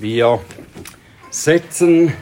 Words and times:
Wir 0.00 0.38
setzen 1.28 2.12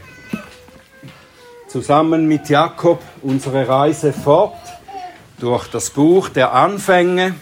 zusammen 1.69 2.27
mit 2.27 2.49
Jakob 2.49 3.03
unsere 3.21 3.69
Reise 3.69 4.15
fort 4.15 4.57
durch 5.39 5.69
das 5.69 5.91
Buch 5.91 6.31
der 6.31 6.55
Anfänge, 6.55 7.35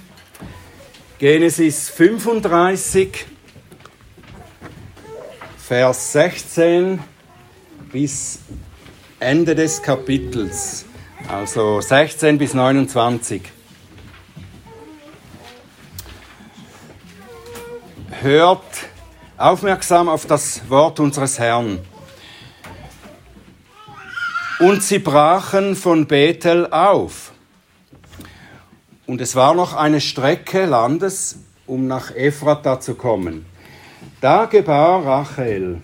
Genesis 1.21 1.89
35, 1.89 3.27
Vers 5.57 6.13
16 6.15 6.99
bis 7.93 8.41
Ende 9.21 9.55
des 9.55 9.81
Kapitels, 9.81 10.85
also 11.29 11.81
16 11.81 12.39
bis 12.39 12.55
29. 12.55 13.41
Hört 18.21 18.65
aufmerksam 19.37 20.09
auf 20.09 20.27
das 20.27 20.69
Wort 20.69 21.01
unseres 21.01 21.39
Herrn. 21.39 21.79
Und 24.61 24.83
sie 24.83 25.01
brachen 25.01 25.75
von 25.75 26.07
Bethel 26.07 26.69
auf. 26.71 27.33
Und 29.07 29.21
es 29.21 29.35
war 29.35 29.55
noch 29.55 29.75
eine 29.75 30.01
Strecke 30.01 30.65
Landes, 30.65 31.39
um 31.67 31.87
nach 31.87 32.15
Ephrata 32.15 32.81
zu 32.81 32.95
kommen. 32.95 33.45
Da 34.21 34.47
gebar 34.47 35.05
Rachel, 35.05 35.83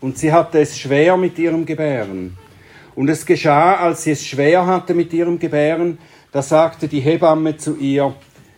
und 0.00 0.18
sie 0.18 0.32
hatte 0.32 0.60
es 0.60 0.78
schwer 0.78 1.16
mit 1.16 1.38
ihrem 1.38 1.66
Gebären. 1.66 2.36
Und 2.94 3.08
es 3.08 3.26
geschah, 3.26 3.76
als 3.76 4.04
sie 4.04 4.12
es 4.12 4.26
schwer 4.26 4.66
hatte 4.66 4.94
mit 4.94 5.12
ihrem 5.12 5.38
Gebären, 5.38 5.98
da 6.32 6.42
sagte 6.42 6.88
die 6.88 7.00
Hebamme 7.00 7.56
zu 7.56 7.76
ihr, 7.76 8.14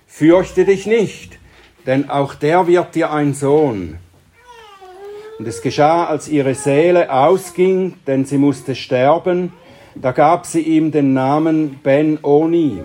Fürchte 0.06 0.66
dich 0.66 0.84
nicht, 0.86 1.38
denn 1.86 2.10
auch 2.10 2.34
der 2.34 2.66
wird 2.66 2.94
dir 2.94 3.12
ein 3.12 3.32
Sohn. 3.32 3.98
Und 5.42 5.48
es 5.48 5.60
geschah, 5.60 6.04
als 6.04 6.28
ihre 6.28 6.54
Seele 6.54 7.12
ausging, 7.12 7.94
denn 8.06 8.24
sie 8.24 8.38
musste 8.38 8.76
sterben, 8.76 9.52
da 9.96 10.12
gab 10.12 10.46
sie 10.46 10.60
ihm 10.60 10.92
den 10.92 11.14
Namen 11.14 11.80
Ben-Oni. 11.82 12.80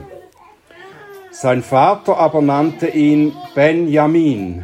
Sein 1.29 1.61
Vater 1.61 2.17
aber 2.17 2.41
nannte 2.41 2.87
ihn 2.87 3.31
Benjamin. 3.53 4.63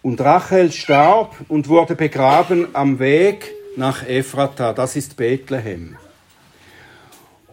Und 0.00 0.22
Rachel 0.22 0.72
starb 0.72 1.34
und 1.48 1.68
wurde 1.68 1.96
begraben 1.96 2.68
am 2.72 2.98
Weg 2.98 3.52
nach 3.76 4.02
Ephrata, 4.08 4.72
das 4.72 4.96
ist 4.96 5.18
Bethlehem. 5.18 5.98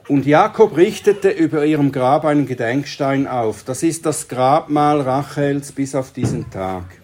Und 0.08 0.26
Jakob 0.26 0.78
richtete 0.78 1.32
über 1.32 1.66
ihrem 1.66 1.92
Grab 1.92 2.24
einen 2.24 2.48
Gedenkstein 2.48 3.28
auf. 3.28 3.64
Das 3.64 3.84
ist 3.84 4.06
das 4.06 4.30
Grabmal 4.30 5.02
Rachels 5.02 5.74
bis 5.74 5.96
auf 5.96 6.14
diesen 6.14 6.50
Tag. 6.50 6.99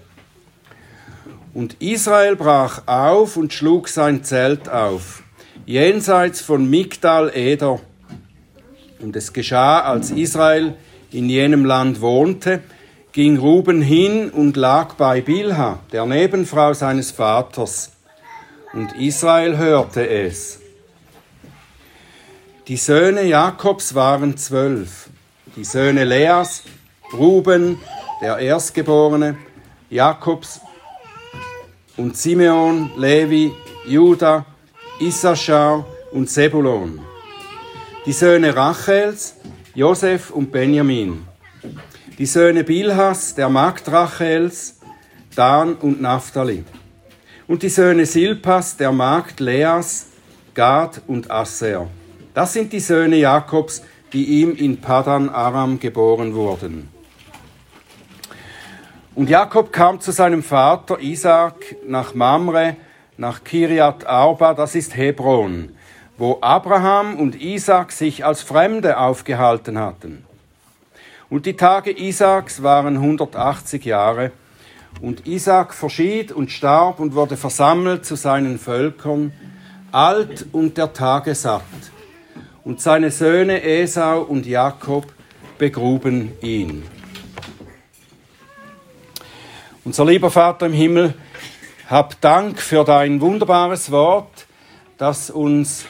Und 1.56 1.82
Israel 1.82 2.36
brach 2.36 2.82
auf 2.86 3.38
und 3.38 3.54
schlug 3.54 3.88
sein 3.88 4.26
Zelt 4.26 4.68
auf, 4.68 5.24
jenseits 5.66 6.42
von 6.42 6.70
Migdal 6.70 7.32
Eder. 7.34 7.80
Und 9.00 9.16
es 9.16 9.32
geschah, 9.32 9.80
als 9.80 10.12
Israel 10.12 10.76
in 11.12 11.30
jenem 11.30 11.64
Land 11.64 12.02
wohnte, 12.02 12.62
ging 13.14 13.38
Ruben 13.38 13.82
hin 13.82 14.32
und 14.32 14.58
lag 14.58 14.96
bei 14.96 15.22
Bilha, 15.22 15.80
der 15.94 16.06
Nebenfrau 16.06 16.74
seines 16.74 17.12
Vaters. 17.12 17.94
Und 18.74 18.92
Israel 19.00 19.58
hörte 19.58 20.06
es. 20.06 20.60
Die 22.68 22.76
Söhne 22.76 23.24
Jakobs 23.24 23.96
waren 23.96 24.36
zwölf. 24.36 25.08
Die 25.56 25.64
Söhne 25.64 26.04
Leas, 26.04 26.64
Ruben, 27.14 27.78
der 28.22 28.40
Erstgeborene, 28.40 29.38
Jakobs 29.90 30.60
und 31.98 32.18
Simeon, 32.18 32.92
Levi, 32.98 33.54
Juda, 33.88 34.46
Issachar 35.00 35.86
und 36.12 36.30
Sebulon. 36.30 37.00
Die 38.06 38.14
Söhne 38.14 38.56
Rachels, 38.56 39.36
Josef 39.74 40.32
und 40.32 40.52
Benjamin. 40.52 41.26
Die 42.18 42.26
Söhne 42.26 42.64
Bilhas, 42.64 43.36
der 43.36 43.50
Magd 43.50 43.92
Rachels, 43.92 44.80
Dan 45.36 45.76
und 45.76 46.02
Naphtali. 46.02 46.64
Und 47.48 47.64
die 47.64 47.70
Söhne 47.70 48.06
Silpas, 48.06 48.78
der 48.78 48.92
Magd 48.92 49.40
Leas, 49.40 50.08
Gad 50.54 51.02
und 51.08 51.30
Asser. 51.30 51.88
Das 52.34 52.54
sind 52.54 52.72
die 52.74 52.80
Söhne 52.80 53.18
Jakobs, 53.18 53.82
die 54.14 54.42
ihm 54.42 54.56
in 54.56 54.80
Padan 54.80 55.30
Aram 55.30 55.80
geboren 55.80 56.34
wurden. 56.34 56.95
Und 59.16 59.30
Jakob 59.30 59.72
kam 59.72 60.02
zu 60.02 60.12
seinem 60.12 60.44
Vater 60.44 61.00
Isaac 61.00 61.78
nach 61.88 62.14
Mamre, 62.14 62.76
nach 63.16 63.46
Kiriat 63.46 64.06
Arba, 64.06 64.54
das 64.54 64.76
ist 64.76 64.98
Hebron, 64.98 65.70
wo 66.18 66.40
Abraham 66.42 67.16
und 67.16 67.42
Isaac 67.42 67.94
sich 67.94 68.26
als 68.26 68.42
Fremde 68.42 68.98
aufgehalten 68.98 69.80
hatten. 69.80 70.26
Und 71.30 71.46
die 71.46 71.56
Tage 71.56 71.98
Isaaks 71.98 72.62
waren 72.62 72.98
180 72.98 73.86
Jahre, 73.86 74.32
und 75.02 75.26
Isaac 75.26 75.74
verschied 75.74 76.34
und 76.34 76.52
starb 76.52 77.00
und 77.00 77.16
wurde 77.16 77.38
versammelt 77.38 78.06
zu 78.06 78.16
seinen 78.16 78.60
Völkern, 78.60 79.32
alt 79.94 80.46
und 80.52 80.78
der 80.78 80.92
Tage 80.92 81.36
satt. 81.36 81.64
Und 82.66 82.82
seine 82.82 83.12
Söhne 83.12 83.64
Esau 83.64 84.24
und 84.24 84.46
Jakob 84.46 85.06
begruben 85.58 86.34
ihn. 86.42 86.84
Unser 89.86 90.04
lieber 90.06 90.32
Vater 90.32 90.66
im 90.66 90.74
Himmel, 90.74 91.14
hab 91.88 92.20
Dank 92.20 92.60
für 92.60 92.84
dein 92.84 93.22
wunderbares 93.22 93.92
Wort, 93.92 94.48
das 94.98 95.30
uns 95.30 95.86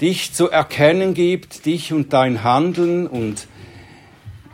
dich 0.00 0.34
zu 0.34 0.50
erkennen 0.50 1.14
gibt, 1.14 1.64
dich 1.64 1.92
und 1.92 2.12
dein 2.12 2.42
Handeln 2.42 3.06
und 3.06 3.46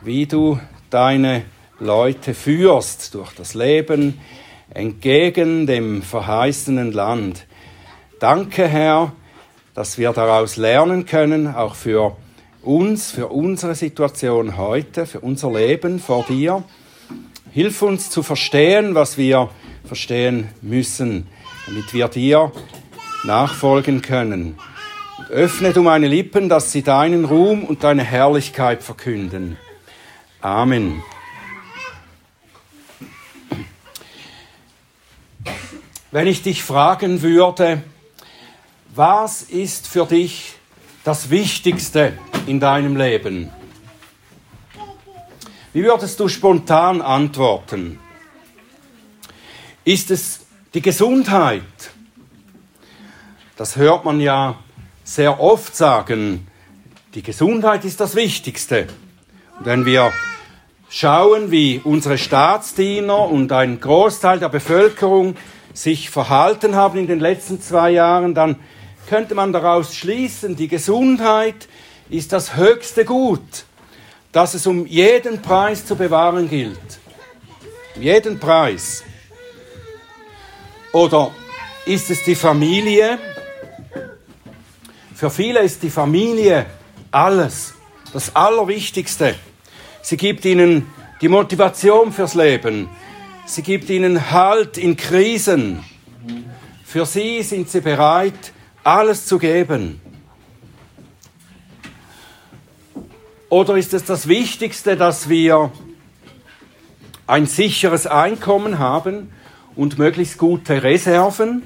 wie 0.03 0.27
du 0.27 0.59
deine 0.91 1.45
Leute 1.79 2.35
führst 2.35 3.15
durch 3.15 3.33
das 3.33 3.55
Leben 3.55 4.19
entgegen 4.69 5.65
dem 5.65 6.03
verheißenen 6.03 6.91
Land. 6.91 7.47
Danke, 8.19 8.67
Herr, 8.67 9.13
dass 9.73 9.97
wir 9.97 10.13
daraus 10.13 10.57
lernen 10.57 11.07
können, 11.07 11.47
auch 11.47 11.73
für 11.73 12.15
uns, 12.61 13.09
für 13.09 13.29
unsere 13.29 13.73
Situation 13.73 14.57
heute, 14.57 15.07
für 15.07 15.21
unser 15.21 15.51
Leben 15.51 15.97
vor 15.97 16.23
dir. 16.29 16.63
Hilf 17.55 17.81
uns 17.83 18.09
zu 18.09 18.21
verstehen, 18.21 18.95
was 18.95 19.17
wir 19.17 19.49
verstehen 19.85 20.49
müssen, 20.61 21.25
damit 21.65 21.93
wir 21.93 22.09
dir 22.09 22.51
nachfolgen 23.23 24.01
können. 24.01 24.59
Und 25.17 25.29
öffne 25.29 25.71
du 25.71 25.81
meine 25.81 26.09
Lippen, 26.09 26.49
dass 26.49 26.73
sie 26.73 26.81
deinen 26.81 27.23
Ruhm 27.23 27.63
und 27.63 27.85
deine 27.85 28.03
Herrlichkeit 28.03 28.83
verkünden. 28.83 29.55
Amen. 30.41 31.01
Wenn 36.11 36.27
ich 36.27 36.41
dich 36.41 36.61
fragen 36.61 37.21
würde, 37.21 37.83
was 38.93 39.43
ist 39.43 39.87
für 39.87 40.05
dich 40.05 40.55
das 41.05 41.29
Wichtigste 41.29 42.19
in 42.47 42.59
deinem 42.59 42.97
Leben? 42.97 43.49
Wie 45.75 45.83
würdest 45.83 46.21
du 46.21 46.29
spontan 46.29 47.01
antworten? 47.01 47.99
Ist 49.83 50.09
es 50.09 50.45
die 50.73 50.81
Gesundheit? 50.81 51.63
Das 53.57 53.75
hört 53.75 54.05
man 54.05 54.21
ja 54.21 54.55
sehr 55.03 55.41
oft 55.41 55.75
sagen. 55.75 56.47
Die 57.13 57.23
Gesundheit 57.23 57.83
ist 57.83 57.99
das 57.99 58.15
Wichtigste. 58.15 58.87
Und 59.59 59.65
wenn 59.65 59.85
wir 59.85 60.13
schauen, 60.89 61.51
wie 61.51 61.81
unsere 61.83 62.17
Staatsdiener 62.17 63.27
und 63.27 63.51
ein 63.51 63.81
Großteil 63.81 64.39
der 64.39 64.47
Bevölkerung 64.47 65.35
sich 65.73 66.09
verhalten 66.09 66.75
haben 66.75 66.97
in 66.99 67.07
den 67.07 67.19
letzten 67.19 67.59
zwei 67.59 67.91
Jahren, 67.91 68.33
dann 68.33 68.55
könnte 69.09 69.35
man 69.35 69.51
daraus 69.51 69.93
schließen, 69.93 70.55
die 70.55 70.69
Gesundheit 70.69 71.67
ist 72.09 72.31
das 72.31 72.55
höchste 72.55 73.03
Gut 73.03 73.65
das 74.35 74.53
es 74.53 74.67
um 74.67 74.85
jeden 74.85 75.41
Preis 75.41 75.85
zu 75.85 75.95
bewahren 75.95 76.49
gilt. 76.49 76.99
Um 77.95 78.01
jeden 78.01 78.37
Preis. 78.37 79.01
Oder 80.91 81.31
ist 81.85 82.09
es 82.09 82.21
die 82.25 82.35
Familie? 82.35 83.17
Für 85.13 85.29
viele 85.29 85.61
ist 85.61 85.81
die 85.83 85.89
Familie 85.89 86.65
alles, 87.11 87.75
das 88.11 88.35
Allerwichtigste. 88.35 89.35
Sie 90.01 90.17
gibt 90.17 90.43
ihnen 90.43 90.91
die 91.21 91.29
Motivation 91.29 92.11
fürs 92.11 92.33
Leben. 92.33 92.89
Sie 93.45 93.61
gibt 93.61 93.89
ihnen 93.89 94.31
Halt 94.31 94.77
in 94.77 94.97
Krisen. 94.97 95.81
Für 96.83 97.05
sie 97.05 97.41
sind 97.41 97.69
sie 97.69 97.79
bereit, 97.79 98.51
alles 98.83 99.27
zu 99.27 99.39
geben. 99.39 100.01
Oder 103.55 103.77
ist 103.77 103.93
es 103.93 104.03
das 104.03 104.27
Wichtigste, 104.27 104.97
dass 104.97 105.29
wir 105.29 105.71
ein 107.25 107.45
sicheres 107.45 108.05
Einkommen 108.05 108.79
haben 108.79 109.31
und 109.77 109.97
möglichst 109.97 110.37
gute 110.37 110.83
Reserven. 110.83 111.63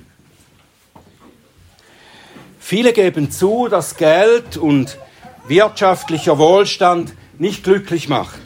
Viele 2.59 2.93
geben 2.93 3.31
zu, 3.31 3.69
dass 3.69 3.97
Geld 3.97 4.55
und 4.55 4.99
wirtschaftlicher 5.47 6.37
Wohlstand 6.37 7.15
nicht 7.39 7.63
glücklich 7.63 8.07
macht. 8.07 8.39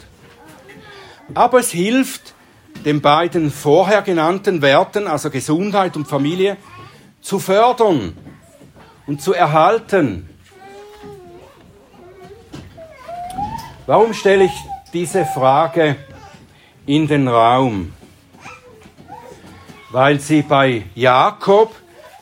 Aber 1.34 1.58
es 1.58 1.70
hilft, 1.70 2.32
den 2.86 3.02
beiden 3.02 3.50
vorher 3.50 4.00
genannten 4.00 4.62
Werten, 4.62 5.06
also 5.06 5.28
Gesundheit 5.28 5.96
und 5.96 6.08
Familie, 6.08 6.56
zu 7.20 7.38
fördern 7.38 8.16
und 9.06 9.20
zu 9.20 9.34
erhalten. 9.34 10.30
Warum 13.86 14.14
stelle 14.14 14.44
ich 14.44 14.64
diese 14.94 15.26
Frage 15.26 15.96
in 16.86 17.06
den 17.06 17.28
Raum? 17.28 17.92
Weil 19.90 20.20
sie 20.20 20.40
bei 20.40 20.84
Jakob 20.94 21.74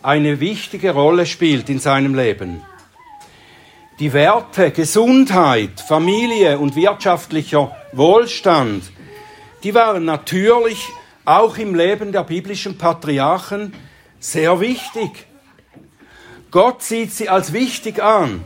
eine 0.02 0.40
wichtige 0.40 0.90
Rolle 0.90 1.24
spielt 1.24 1.68
in 1.68 1.78
seinem 1.78 2.16
Leben. 2.16 2.64
Die 4.00 4.12
Werte 4.12 4.72
Gesundheit, 4.72 5.80
Familie 5.80 6.58
und 6.58 6.74
wirtschaftlicher 6.74 7.76
Wohlstand, 7.92 8.90
die 9.62 9.72
waren 9.72 10.04
natürlich 10.04 10.88
auch 11.24 11.56
im 11.58 11.76
Leben 11.76 12.10
der 12.10 12.24
biblischen 12.24 12.76
Patriarchen 12.76 13.72
sehr 14.18 14.58
wichtig. 14.58 15.26
Gott 16.50 16.82
sieht 16.82 17.12
sie 17.12 17.28
als 17.28 17.52
wichtig 17.52 18.02
an. 18.02 18.44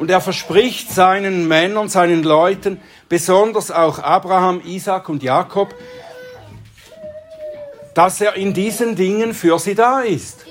Und 0.00 0.10
er 0.10 0.22
verspricht 0.22 0.90
seinen 0.90 1.46
Männern, 1.46 1.90
seinen 1.90 2.22
Leuten, 2.22 2.80
besonders 3.10 3.70
auch 3.70 3.98
Abraham, 3.98 4.62
Isaac 4.64 5.10
und 5.10 5.22
Jakob, 5.22 5.74
dass 7.92 8.18
er 8.22 8.34
in 8.34 8.54
diesen 8.54 8.96
Dingen 8.96 9.34
für 9.34 9.58
sie 9.58 9.74
da 9.74 10.00
ist. 10.00 10.46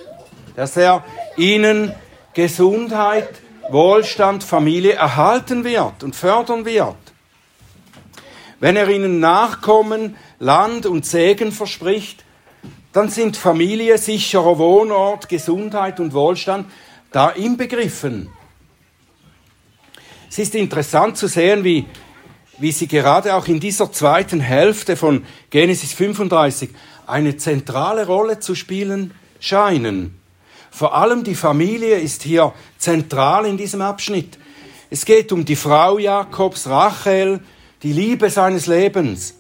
Dass 0.55 0.77
er 0.77 1.03
ihnen 1.35 1.95
Gesundheit, 2.35 3.27
Wohlstand, 3.71 4.43
Familie 4.43 4.93
erhalten 4.93 5.63
wird 5.63 6.03
und 6.03 6.15
fördern 6.15 6.63
wird. 6.63 6.95
Wenn 8.59 8.75
er 8.75 8.87
ihnen 8.87 9.19
Nachkommen, 9.19 10.15
Land 10.37 10.85
und 10.85 11.07
Segen 11.07 11.51
verspricht, 11.51 12.23
dann 12.93 13.09
sind 13.09 13.35
Familie, 13.35 13.97
sicherer 13.97 14.59
Wohnort, 14.59 15.27
Gesundheit 15.27 15.99
und 15.99 16.13
Wohlstand 16.13 16.67
da 17.11 17.31
inbegriffen. 17.31 18.29
Es 20.29 20.37
ist 20.37 20.53
interessant 20.53 21.17
zu 21.17 21.27
sehen, 21.27 21.63
wie, 21.63 21.85
wie 22.59 22.71
sie 22.71 22.87
gerade 22.87 23.33
auch 23.33 23.47
in 23.47 23.59
dieser 23.59 23.91
zweiten 23.91 24.39
Hälfte 24.39 24.95
von 24.95 25.25
Genesis 25.49 25.93
35 25.93 26.69
eine 27.07 27.35
zentrale 27.37 28.05
Rolle 28.05 28.39
zu 28.39 28.53
spielen 28.53 29.11
scheinen. 29.39 30.19
Vor 30.69 30.95
allem 30.95 31.23
die 31.23 31.33
Familie 31.33 31.97
ist 31.97 32.21
hier 32.21 32.53
zentral 32.77 33.47
in 33.47 33.57
diesem 33.57 33.81
Abschnitt. 33.81 34.37
Es 34.91 35.03
geht 35.03 35.31
um 35.31 35.45
die 35.45 35.55
Frau 35.55 35.97
Jakobs, 35.97 36.67
Rachel, 36.67 37.39
die 37.81 37.93
Liebe 37.93 38.29
seines 38.29 38.67
Lebens. 38.67 39.35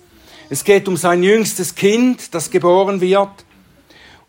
Es 0.49 0.63
geht 0.63 0.87
um 0.87 0.97
sein 0.97 1.21
jüngstes 1.21 1.75
Kind, 1.75 2.33
das 2.33 2.49
geboren 2.49 2.99
wird. 2.99 3.45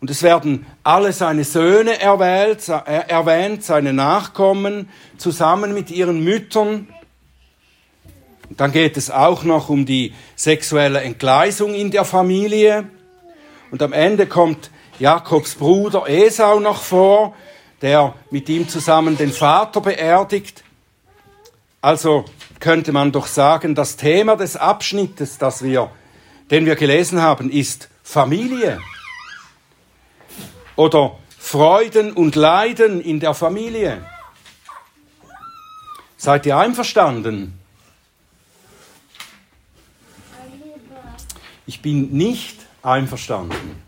Und 0.01 0.09
es 0.09 0.23
werden 0.23 0.65
alle 0.83 1.13
seine 1.13 1.43
Söhne 1.43 2.01
erwählt, 2.01 2.67
äh, 2.67 3.07
erwähnt, 3.07 3.63
seine 3.63 3.93
Nachkommen, 3.93 4.89
zusammen 5.17 5.75
mit 5.75 5.91
ihren 5.91 6.23
Müttern. 6.23 6.87
Und 8.49 8.59
dann 8.59 8.71
geht 8.71 8.97
es 8.97 9.11
auch 9.11 9.43
noch 9.43 9.69
um 9.69 9.85
die 9.85 10.13
sexuelle 10.35 11.01
Entgleisung 11.01 11.75
in 11.75 11.91
der 11.91 12.03
Familie. 12.03 12.89
Und 13.69 13.83
am 13.83 13.93
Ende 13.93 14.25
kommt 14.25 14.71
Jakobs 14.97 15.53
Bruder 15.53 16.09
Esau 16.09 16.59
noch 16.59 16.81
vor, 16.81 17.35
der 17.83 18.15
mit 18.31 18.49
ihm 18.49 18.67
zusammen 18.67 19.17
den 19.17 19.31
Vater 19.31 19.81
beerdigt. 19.81 20.63
Also 21.79 22.25
könnte 22.59 22.91
man 22.91 23.11
doch 23.11 23.27
sagen, 23.27 23.75
das 23.75 23.97
Thema 23.97 24.35
des 24.35 24.57
Abschnittes, 24.57 25.37
das 25.37 25.63
wir, 25.63 25.91
den 26.49 26.65
wir 26.65 26.75
gelesen 26.75 27.21
haben, 27.21 27.51
ist 27.51 27.87
Familie. 28.03 28.79
Oder 30.81 31.15
Freuden 31.37 32.11
und 32.11 32.35
Leiden 32.35 33.01
in 33.01 33.19
der 33.19 33.35
Familie. 33.35 34.03
Seid 36.17 36.47
ihr 36.47 36.57
einverstanden? 36.57 37.53
Ich 41.67 41.83
bin 41.83 42.13
nicht 42.13 42.57
einverstanden. 42.81 43.83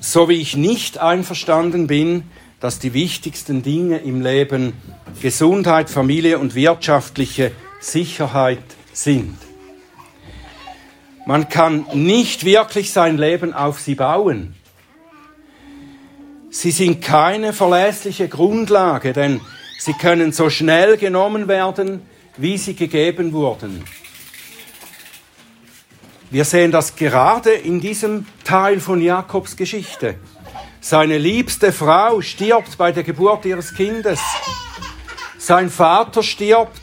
So 0.00 0.28
wie 0.28 0.40
ich 0.40 0.56
nicht 0.56 0.98
einverstanden 0.98 1.88
bin, 1.88 2.30
dass 2.60 2.78
die 2.78 2.94
wichtigsten 2.94 3.64
Dinge 3.64 3.98
im 3.98 4.20
Leben 4.20 4.72
Gesundheit, 5.20 5.90
Familie 5.90 6.38
und 6.38 6.54
wirtschaftliche 6.54 7.50
Sicherheit 7.80 8.62
sind. 8.92 9.36
Man 11.26 11.48
kann 11.48 11.86
nicht 11.92 12.44
wirklich 12.44 12.92
sein 12.92 13.18
Leben 13.18 13.52
auf 13.52 13.80
sie 13.80 13.96
bauen. 13.96 14.54
Sie 16.52 16.70
sind 16.70 17.00
keine 17.02 17.54
verlässliche 17.54 18.28
Grundlage, 18.28 19.14
denn 19.14 19.40
sie 19.78 19.94
können 19.94 20.32
so 20.32 20.50
schnell 20.50 20.98
genommen 20.98 21.48
werden, 21.48 22.02
wie 22.36 22.58
sie 22.58 22.74
gegeben 22.74 23.32
wurden. 23.32 23.82
Wir 26.30 26.44
sehen 26.44 26.70
das 26.70 26.94
gerade 26.94 27.52
in 27.52 27.80
diesem 27.80 28.26
Teil 28.44 28.80
von 28.80 29.00
Jakobs 29.00 29.56
Geschichte. 29.56 30.16
Seine 30.82 31.16
liebste 31.16 31.72
Frau 31.72 32.20
stirbt 32.20 32.76
bei 32.76 32.92
der 32.92 33.02
Geburt 33.02 33.46
ihres 33.46 33.72
Kindes. 33.74 34.20
Sein 35.38 35.70
Vater 35.70 36.22
stirbt. 36.22 36.82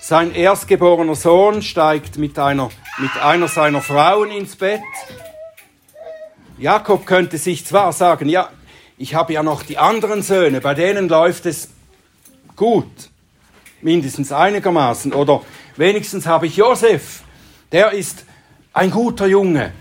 Sein 0.00 0.34
erstgeborener 0.34 1.14
Sohn 1.14 1.62
steigt 1.62 2.18
mit 2.18 2.40
einer, 2.40 2.70
mit 2.98 3.16
einer 3.22 3.46
seiner 3.46 3.82
Frauen 3.82 4.32
ins 4.32 4.56
Bett. 4.56 4.80
Jakob 6.58 7.04
könnte 7.06 7.36
sich 7.38 7.66
zwar 7.66 7.92
sagen, 7.92 8.28
ja, 8.28 8.48
ich 8.96 9.14
habe 9.14 9.34
ja 9.34 9.42
noch 9.42 9.62
die 9.62 9.76
anderen 9.76 10.22
Söhne, 10.22 10.60
bei 10.60 10.72
denen 10.72 11.08
läuft 11.08 11.44
es 11.44 11.68
gut, 12.56 13.10
mindestens 13.82 14.32
einigermaßen, 14.32 15.12
oder 15.12 15.42
wenigstens 15.76 16.26
habe 16.26 16.46
ich 16.46 16.56
Josef, 16.56 17.22
der 17.72 17.92
ist 17.92 18.24
ein 18.72 18.90
guter 18.90 19.26
Junge. 19.26 19.72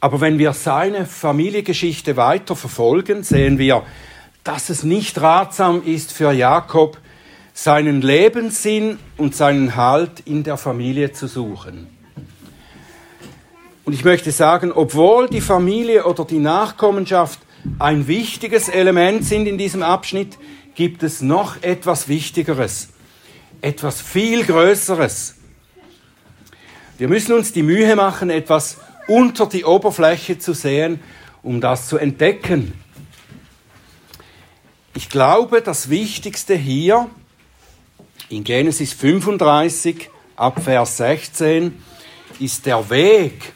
Aber 0.00 0.20
wenn 0.20 0.38
wir 0.38 0.52
seine 0.52 1.06
Familiengeschichte 1.06 2.16
weiter 2.16 2.54
verfolgen, 2.54 3.22
sehen 3.22 3.58
wir, 3.58 3.82
dass 4.44 4.68
es 4.68 4.82
nicht 4.82 5.18
ratsam 5.20 5.82
ist 5.82 6.12
für 6.12 6.30
Jakob, 6.32 6.98
seinen 7.54 8.02
Lebenssinn 8.02 8.98
und 9.16 9.34
seinen 9.34 9.76
Halt 9.76 10.20
in 10.20 10.42
der 10.44 10.58
Familie 10.58 11.12
zu 11.12 11.26
suchen. 11.26 11.95
Und 13.86 13.92
ich 13.92 14.04
möchte 14.04 14.32
sagen, 14.32 14.72
obwohl 14.72 15.28
die 15.28 15.40
Familie 15.40 16.06
oder 16.06 16.24
die 16.24 16.40
Nachkommenschaft 16.40 17.38
ein 17.78 18.08
wichtiges 18.08 18.68
Element 18.68 19.24
sind 19.24 19.46
in 19.46 19.58
diesem 19.58 19.84
Abschnitt, 19.84 20.38
gibt 20.74 21.04
es 21.04 21.20
noch 21.22 21.62
etwas 21.62 22.08
Wichtigeres, 22.08 22.88
etwas 23.60 24.02
viel 24.02 24.44
Größeres. 24.44 25.36
Wir 26.98 27.06
müssen 27.06 27.32
uns 27.32 27.52
die 27.52 27.62
Mühe 27.62 27.94
machen, 27.94 28.28
etwas 28.28 28.78
unter 29.06 29.46
die 29.46 29.64
Oberfläche 29.64 30.36
zu 30.36 30.52
sehen, 30.52 30.98
um 31.44 31.60
das 31.60 31.86
zu 31.86 31.96
entdecken. 31.96 32.72
Ich 34.94 35.10
glaube, 35.10 35.62
das 35.62 35.90
Wichtigste 35.90 36.56
hier 36.56 37.08
in 38.30 38.42
Genesis 38.42 38.94
35 38.94 40.10
ab 40.34 40.60
Vers 40.64 40.96
16 40.96 41.80
ist 42.40 42.66
der 42.66 42.90
Weg, 42.90 43.54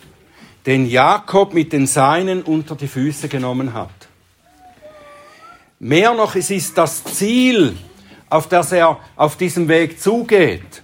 den 0.67 0.87
Jakob 0.87 1.55
mit 1.55 1.73
den 1.73 1.87
Seinen 1.87 2.43
unter 2.43 2.76
die 2.76 2.88
Füße 2.88 3.29
genommen 3.29 3.75
hat. 3.75 3.90
Mehr 5.79 6.12
noch, 6.14 6.35
es 6.35 6.50
ist 6.50 6.76
das 6.76 7.02
Ziel, 7.05 7.76
auf 8.29 8.49
das 8.49 8.73
er 8.73 8.99
auf 9.17 9.37
diesem 9.37 9.69
Weg 9.69 10.00
zugeht. 10.00 10.83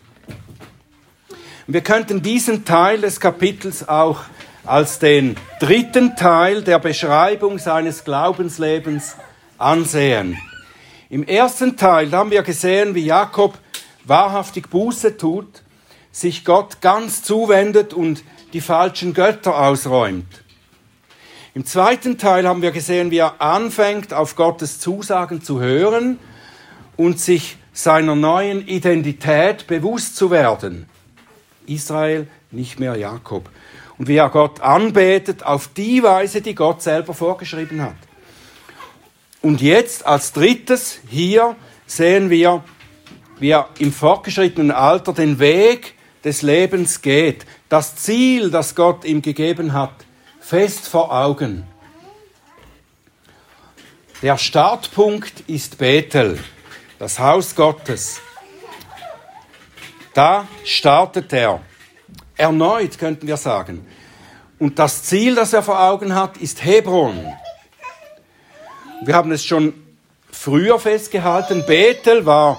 Wir 1.67 1.81
könnten 1.83 2.23
diesen 2.23 2.65
Teil 2.65 3.01
des 3.01 3.21
Kapitels 3.21 3.89
auch 3.89 4.21
als 4.65 4.99
den 4.99 5.37
dritten 5.61 6.17
Teil 6.17 6.63
der 6.63 6.79
Beschreibung 6.79 7.59
seines 7.59 8.05
Glaubenslebens 8.05 9.17
ansehen. 9.59 10.39
Im 11.09 11.25
ersten 11.25 11.77
Teil 11.77 12.11
haben 12.13 12.31
wir 12.31 12.43
gesehen, 12.43 12.95
wie 12.95 13.05
Jakob 13.05 13.59
wahrhaftig 14.05 14.69
Buße 14.71 15.17
tut, 15.17 15.63
sich 16.11 16.45
Gott 16.45 16.81
ganz 16.81 17.23
zuwendet 17.23 17.93
und 17.93 18.25
die 18.53 18.61
falschen 18.61 19.15
Götter 19.15 19.59
ausräumt. 19.59 20.43
Im 21.55 21.65
zweiten 21.65 22.19
Teil 22.19 22.47
haben 22.47 22.63
wir 22.63 22.71
gesehen, 22.71 23.11
wie 23.11 23.19
er 23.19 23.41
anfängt, 23.41 24.13
auf 24.13 24.37
Gottes 24.37 24.79
Zusagen 24.79 25.43
zu 25.43 25.61
hören 25.61 26.19
und 26.97 27.19
sich 27.19 27.57
seiner 27.73 28.15
neuen 28.15 28.67
Identität 28.67 29.67
bewusst 29.67 30.17
zu 30.17 30.31
werden. 30.31 30.87
Israel, 31.67 32.29
nicht 32.51 32.79
mehr 32.79 32.97
Jakob. 32.97 33.49
Und 33.99 34.09
wie 34.09 34.17
er 34.17 34.29
Gott 34.29 34.61
anbetet 34.61 35.45
auf 35.45 35.69
die 35.69 36.03
Weise, 36.03 36.43
die 36.43 36.55
Gott 36.55 36.83
selber 36.83 37.15
vorgeschrieben 37.15 37.81
hat. 37.81 37.97
Und 39.41 39.63
jetzt 39.63 40.07
als 40.07 40.33
drittes 40.33 41.01
hier 41.09 41.57
sehen 41.87 42.31
wir, 42.31 42.65
wie 43.39 43.51
er 43.51 43.69
im 43.79 43.93
fortgeschrittenen 43.93 44.71
Alter 44.71 45.13
den 45.13 45.39
Weg 45.39 45.96
des 46.25 46.43
Lebens 46.43 47.03
geht, 47.03 47.47
das 47.69 47.97
Ziel, 47.97 48.51
das 48.51 48.75
Gott 48.75 49.05
ihm 49.05 49.23
gegeben 49.23 49.73
hat, 49.73 49.93
fest 50.41 50.87
vor 50.89 51.13
Augen. 51.13 51.67
Der 54.23 54.39
Startpunkt 54.39 55.41
ist 55.47 55.79
Bethel, 55.79 56.39
das 56.99 57.19
Haus 57.19 57.55
Gottes. 57.55 58.21
Da 60.15 60.49
startet 60.65 61.33
er. 61.33 61.61
Erneut 62.37 62.99
könnten 62.99 63.27
wir 63.27 63.37
sagen. 63.37 63.87
Und 64.59 64.79
das 64.79 65.03
Ziel, 65.03 65.35
das 65.35 65.53
er 65.53 65.63
vor 65.63 65.79
Augen 65.79 66.15
hat, 66.15 66.39
ist 66.39 66.65
Hebron. 66.65 67.33
Wir 69.05 69.15
haben 69.15 69.33
es 69.33 69.45
schon 69.45 69.75
früher 70.31 70.79
festgehalten. 70.79 71.65
Bethel 71.67 72.25
war 72.25 72.59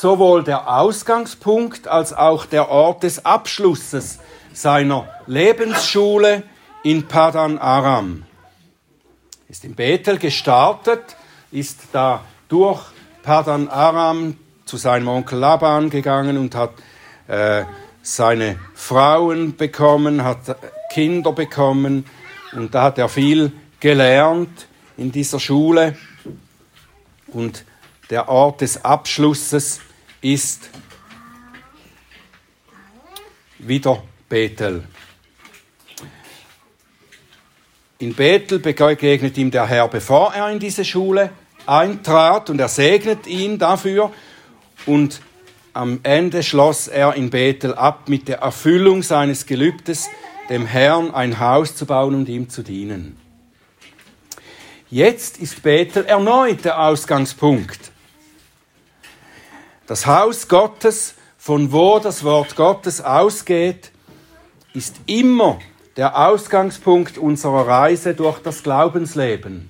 sowohl 0.00 0.42
der 0.42 0.66
Ausgangspunkt 0.66 1.86
als 1.86 2.14
auch 2.14 2.46
der 2.46 2.70
Ort 2.70 3.02
des 3.02 3.26
Abschlusses 3.26 4.18
seiner 4.54 5.06
Lebensschule 5.26 6.42
in 6.82 7.06
Padan 7.06 7.58
Aram. 7.58 8.22
Ist 9.50 9.62
in 9.66 9.74
Bethel 9.74 10.16
gestartet, 10.16 11.02
ist 11.52 11.80
da 11.92 12.22
durch 12.48 12.80
Padan 13.22 13.68
Aram 13.68 14.38
zu 14.64 14.78
seinem 14.78 15.08
Onkel 15.08 15.38
Laban 15.38 15.90
gegangen 15.90 16.38
und 16.38 16.54
hat 16.54 16.72
äh, 17.28 17.64
seine 18.00 18.58
Frauen 18.74 19.54
bekommen, 19.54 20.24
hat 20.24 20.56
Kinder 20.90 21.32
bekommen 21.32 22.06
und 22.52 22.74
da 22.74 22.84
hat 22.84 22.96
er 22.96 23.10
viel 23.10 23.52
gelernt 23.80 24.66
in 24.96 25.12
dieser 25.12 25.38
Schule 25.38 25.94
und 27.26 27.66
der 28.08 28.30
Ort 28.30 28.62
des 28.62 28.82
Abschlusses 28.82 29.80
ist 30.20 30.70
wieder 33.58 34.02
Bethel. 34.28 34.84
In 37.98 38.14
Bethel 38.14 38.58
begegnet 38.58 39.36
ihm 39.36 39.50
der 39.50 39.66
Herr, 39.66 39.88
bevor 39.88 40.32
er 40.32 40.50
in 40.50 40.58
diese 40.58 40.84
Schule 40.84 41.30
eintrat 41.66 42.48
und 42.48 42.58
er 42.58 42.68
segnet 42.68 43.26
ihn 43.26 43.58
dafür 43.58 44.12
und 44.86 45.20
am 45.72 46.00
Ende 46.02 46.42
schloss 46.42 46.88
er 46.88 47.14
in 47.14 47.30
Bethel 47.30 47.74
ab 47.74 48.08
mit 48.08 48.28
der 48.28 48.38
Erfüllung 48.38 49.02
seines 49.02 49.46
Gelübdes, 49.46 50.08
dem 50.48 50.66
Herrn 50.66 51.14
ein 51.14 51.38
Haus 51.38 51.76
zu 51.76 51.86
bauen 51.86 52.14
und 52.14 52.28
ihm 52.28 52.48
zu 52.48 52.62
dienen. 52.62 53.16
Jetzt 54.90 55.38
ist 55.38 55.62
Bethel 55.62 56.06
erneut 56.06 56.64
der 56.64 56.80
Ausgangspunkt. 56.80 57.89
Das 59.90 60.06
Haus 60.06 60.46
Gottes, 60.46 61.16
von 61.36 61.72
wo 61.72 61.98
das 61.98 62.22
Wort 62.22 62.54
Gottes 62.54 63.00
ausgeht, 63.00 63.90
ist 64.72 64.94
immer 65.06 65.58
der 65.96 66.28
Ausgangspunkt 66.28 67.18
unserer 67.18 67.66
Reise 67.66 68.14
durch 68.14 68.38
das 68.38 68.62
Glaubensleben. 68.62 69.68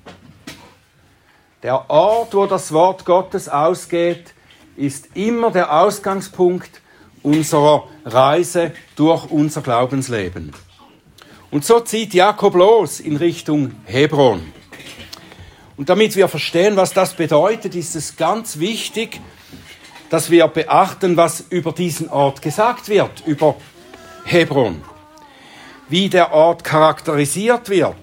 Der 1.62 1.88
Ort, 1.88 2.34
wo 2.34 2.44
das 2.44 2.70
Wort 2.72 3.06
Gottes 3.06 3.48
ausgeht, 3.48 4.34
ist 4.76 5.08
immer 5.14 5.50
der 5.52 5.74
Ausgangspunkt 5.74 6.82
unserer 7.22 7.88
Reise 8.04 8.72
durch 8.96 9.24
unser 9.30 9.62
Glaubensleben. 9.62 10.52
Und 11.50 11.64
so 11.64 11.80
zieht 11.80 12.12
Jakob 12.12 12.56
los 12.56 13.00
in 13.00 13.16
Richtung 13.16 13.74
Hebron. 13.86 14.52
Und 15.78 15.88
damit 15.88 16.14
wir 16.14 16.28
verstehen, 16.28 16.76
was 16.76 16.92
das 16.92 17.14
bedeutet, 17.14 17.74
ist 17.74 17.96
es 17.96 18.18
ganz 18.18 18.58
wichtig, 18.58 19.18
dass 20.11 20.31
wir 20.31 20.47
beachten, 20.49 21.17
was 21.17 21.45
über 21.49 21.73
diesen 21.73 22.11
Ort 22.11 22.43
gesagt 22.43 22.88
wird, 22.88 23.23
über 23.26 23.57
Hebron. 24.25 24.83
Wie 25.88 26.09
der 26.09 26.33
Ort 26.33 26.62
charakterisiert 26.62 27.69
wird. 27.69 27.97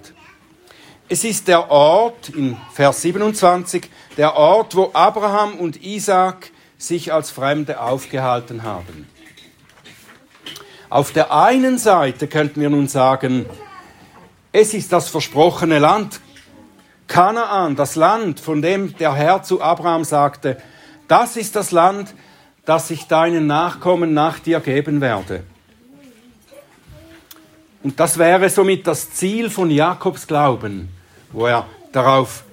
Es 1.09 1.23
ist 1.23 1.47
der 1.47 1.69
Ort, 1.69 2.29
in 2.29 2.57
Vers 2.73 3.01
27, 3.01 3.89
der 4.17 4.35
Ort, 4.35 4.75
wo 4.75 4.89
Abraham 4.93 5.55
und 5.55 5.83
Isaac 5.83 6.51
sich 6.77 7.13
als 7.13 7.29
Fremde 7.29 7.79
aufgehalten 7.79 8.63
haben. 8.63 9.07
Auf 10.89 11.11
der 11.11 11.33
einen 11.33 11.77
Seite 11.77 12.27
könnten 12.27 12.61
wir 12.61 12.69
nun 12.69 12.87
sagen, 12.87 13.45
es 14.53 14.73
ist 14.73 14.93
das 14.93 15.09
versprochene 15.09 15.79
Land, 15.79 16.21
Kanaan, 17.07 17.75
das 17.75 17.95
Land, 17.95 18.39
von 18.39 18.61
dem 18.61 18.95
der 18.97 19.13
Herr 19.13 19.43
zu 19.43 19.61
Abraham 19.61 20.03
sagte, 20.03 20.57
das 21.07 21.37
ist 21.37 21.55
das 21.55 21.71
Land, 21.71 22.13
das 22.65 22.91
ich 22.91 23.07
deinen 23.07 23.47
Nachkommen 23.47 24.13
nach 24.13 24.39
dir 24.39 24.59
geben 24.59 25.01
werde. 25.01 25.43
Und 27.83 27.99
das 27.99 28.17
wäre 28.17 28.49
somit 28.49 28.85
das 28.87 29.11
Ziel 29.11 29.49
von 29.49 29.71
Jakobs 29.71 30.27
Glauben, 30.27 30.89
wo 31.31 31.45
er 31.45 31.65
darauf 31.93 32.43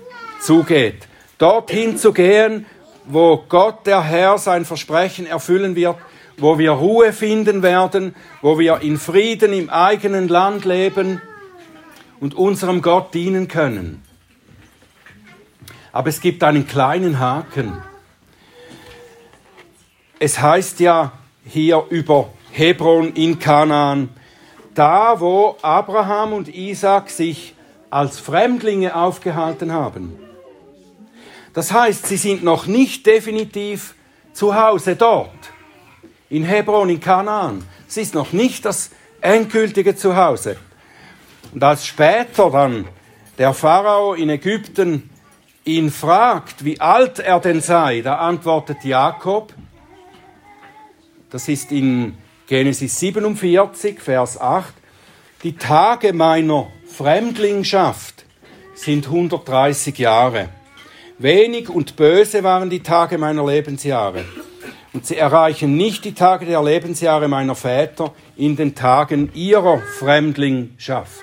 zugeht. 0.41 1.09
Dorthin 1.39 1.99
zu 1.99 2.13
gehen, 2.13 2.67
wo 3.07 3.45
Gott, 3.49 3.87
der 3.87 4.03
Herr, 4.03 4.39
sein 4.39 4.65
Versprechen 4.65 5.27
erfüllen 5.27 5.75
wird, 5.75 5.97
wo 6.37 6.59
wir 6.59 6.73
Ruhe 6.73 7.13
finden 7.13 7.63
werden, 7.63 8.15
wo 8.43 8.59
wir 8.59 8.81
in 8.81 8.99
Frieden 8.99 9.53
im 9.53 9.71
eigenen 9.71 10.29
Land 10.29 10.65
leben 10.65 11.21
und 12.21 12.35
unserem 12.35 12.83
Gott 12.83 13.15
dienen 13.15 13.49
können. 13.49 14.03
Aber 15.93 16.09
es 16.09 16.21
gibt 16.21 16.43
einen 16.43 16.67
kleinen 16.67 17.19
Haken. 17.19 17.83
Es 20.19 20.41
heißt 20.41 20.81
ja 20.81 21.13
hier 21.45 21.85
über 21.91 22.31
Hebron 22.53 23.13
in 23.15 23.39
Kanaan, 23.39 24.11
da 24.75 25.19
wo 25.19 25.57
Abraham 25.61 26.33
und 26.33 26.49
Isaac 26.49 27.11
sich 27.11 27.55
als 27.91 28.19
Fremdlinge 28.19 28.95
aufgehalten 28.95 29.73
haben. 29.73 30.17
Das 31.53 31.73
heißt, 31.73 32.07
sie 32.07 32.17
sind 32.17 32.43
noch 32.43 32.67
nicht 32.67 33.07
definitiv 33.07 33.95
zu 34.33 34.55
Hause 34.55 34.97
dort, 34.97 35.31
in 36.29 36.45
Hebron, 36.45 36.91
in 36.91 37.01
Kanaan. 37.01 37.65
Es 37.89 37.97
ist 37.97 38.15
noch 38.15 38.33
nicht 38.33 38.65
das 38.65 38.91
endgültige 39.21 39.95
Zuhause. 39.95 40.57
Und 41.53 41.63
als 41.63 41.87
später 41.87 42.51
dann 42.51 42.87
der 43.39 43.53
Pharao 43.53 44.15
in 44.15 44.31
Ägypten 44.31 45.11
ihn 45.65 45.91
fragt, 45.91 46.65
wie 46.65 46.81
alt 46.81 47.21
er 47.21 47.41
denn 47.41 47.61
sei, 47.61 48.01
da 48.01 48.17
antwortet 48.17 48.85
Jakob, 48.85 49.53
das 51.35 51.49
ist 51.49 51.73
in 51.73 52.17
Genesis 52.47 53.01
47, 53.01 54.01
Vers 54.01 54.41
8, 54.41 54.73
die 55.43 55.57
Tage 55.57 56.13
meiner 56.13 56.69
Fremdlingschaft 56.87 58.25
sind 58.77 59.07
130 59.07 59.99
Jahre. 59.99 60.51
Wenig 61.19 61.69
und 61.69 61.97
böse 61.97 62.45
waren 62.45 62.71
die 62.71 62.85
Tage 62.85 63.19
meiner 63.19 63.45
Lebensjahre. 63.45 64.25
Und 64.93 65.07
sie 65.07 65.17
erreichen 65.17 65.77
nicht 65.77 66.05
die 66.05 66.15
Tage 66.15 66.47
der 66.47 66.63
Lebensjahre 66.63 67.27
meiner 67.27 67.57
Väter 67.57 68.15
in 68.37 68.55
den 68.55 68.77
Tagen 68.77 69.33
ihrer 69.35 69.79
Fremdlingschaft. 69.79 71.21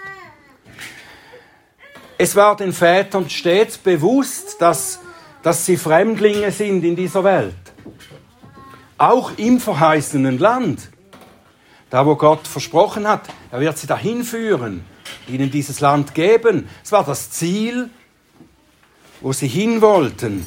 Es 2.17 2.35
war 2.35 2.57
den 2.57 2.73
Vätern 2.73 3.29
stets 3.29 3.77
bewusst, 3.77 4.61
dass, 4.61 4.99
dass 5.41 5.65
sie 5.65 5.77
Fremdlinge 5.77 6.51
sind 6.51 6.83
in 6.83 6.97
dieser 6.97 7.23
Welt. 7.23 7.60
Auch 9.01 9.31
im 9.37 9.59
verheißenen 9.59 10.37
Land. 10.37 10.89
Da, 11.89 12.05
wo 12.05 12.15
Gott 12.15 12.47
versprochen 12.47 13.07
hat, 13.07 13.27
er 13.51 13.59
wird 13.59 13.77
sie 13.77 13.87
dahin 13.87 14.23
führen, 14.23 14.85
ihnen 15.27 15.51
dieses 15.51 15.79
Land 15.79 16.13
geben. 16.13 16.69
Es 16.83 16.91
war 16.91 17.03
das 17.03 17.31
Ziel 17.31 17.89
wo 19.21 19.31
sie 19.31 19.47
hin 19.47 19.81
wollten. 19.81 20.45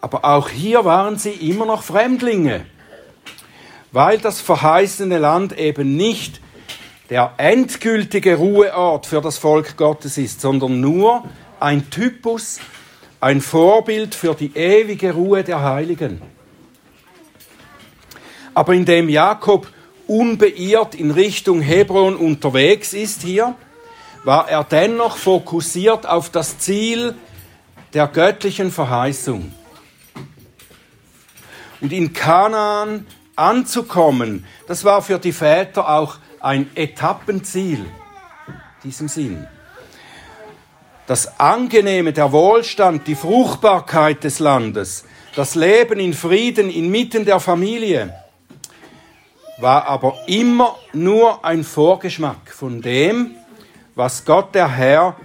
Aber 0.00 0.24
auch 0.24 0.48
hier 0.48 0.84
waren 0.84 1.18
sie 1.18 1.30
immer 1.30 1.66
noch 1.66 1.82
Fremdlinge, 1.82 2.64
weil 3.92 4.18
das 4.18 4.40
verheißene 4.40 5.18
Land 5.18 5.58
eben 5.58 5.96
nicht 5.96 6.40
der 7.10 7.34
endgültige 7.36 8.36
Ruheort 8.36 9.06
für 9.06 9.20
das 9.20 9.36
Volk 9.36 9.76
Gottes 9.76 10.16
ist, 10.16 10.40
sondern 10.40 10.80
nur 10.80 11.24
ein 11.58 11.90
Typus, 11.90 12.60
ein 13.20 13.42
Vorbild 13.42 14.14
für 14.14 14.34
die 14.34 14.56
ewige 14.56 15.12
Ruhe 15.12 15.44
der 15.44 15.62
Heiligen. 15.62 16.22
Aber 18.54 18.74
indem 18.74 19.08
Jakob 19.08 19.68
unbeirrt 20.06 20.94
in 20.94 21.10
Richtung 21.10 21.60
Hebron 21.60 22.16
unterwegs 22.16 22.92
ist 22.92 23.22
hier, 23.22 23.54
war 24.24 24.48
er 24.48 24.64
dennoch 24.64 25.16
fokussiert 25.16 26.06
auf 26.06 26.30
das 26.30 26.58
Ziel 26.58 27.14
der 27.94 28.06
göttlichen 28.08 28.70
Verheißung. 28.70 29.52
Und 31.80 31.92
in 31.92 32.12
Kanaan 32.12 33.06
anzukommen, 33.36 34.44
das 34.66 34.84
war 34.84 35.00
für 35.00 35.18
die 35.18 35.32
Väter 35.32 35.88
auch 35.88 36.18
ein 36.40 36.68
Etappenziel, 36.74 37.86
diesem 38.84 39.08
Sinn. 39.08 39.46
Das 41.06 41.40
Angenehme, 41.40 42.12
der 42.12 42.32
Wohlstand, 42.32 43.06
die 43.06 43.14
Fruchtbarkeit 43.14 44.22
des 44.24 44.38
Landes, 44.38 45.04
das 45.34 45.54
Leben 45.54 45.98
in 45.98 46.12
Frieden 46.12 46.70
inmitten 46.70 47.24
der 47.24 47.40
Familie, 47.40 48.14
war 49.60 49.86
aber 49.86 50.16
immer 50.26 50.76
nur 50.92 51.44
ein 51.44 51.64
Vorgeschmack 51.64 52.50
von 52.50 52.80
dem, 52.80 53.36
was 53.94 54.24
Gott 54.24 54.54
der 54.54 54.68
Herr 54.68 55.16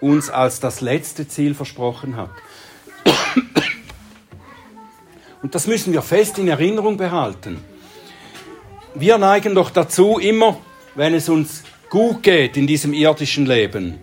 uns 0.00 0.30
als 0.30 0.60
das 0.60 0.80
letzte 0.80 1.28
Ziel 1.28 1.54
versprochen 1.54 2.16
hat. 2.16 2.30
Und 5.42 5.54
das 5.54 5.66
müssen 5.66 5.92
wir 5.92 6.02
fest 6.02 6.38
in 6.38 6.48
Erinnerung 6.48 6.96
behalten. 6.96 7.62
Wir 8.94 9.18
neigen 9.18 9.54
doch 9.54 9.70
dazu, 9.70 10.18
immer, 10.18 10.58
wenn 10.94 11.14
es 11.14 11.28
uns 11.28 11.64
gut 11.90 12.22
geht 12.22 12.56
in 12.56 12.66
diesem 12.66 12.92
irdischen 12.92 13.44
Leben, 13.44 13.98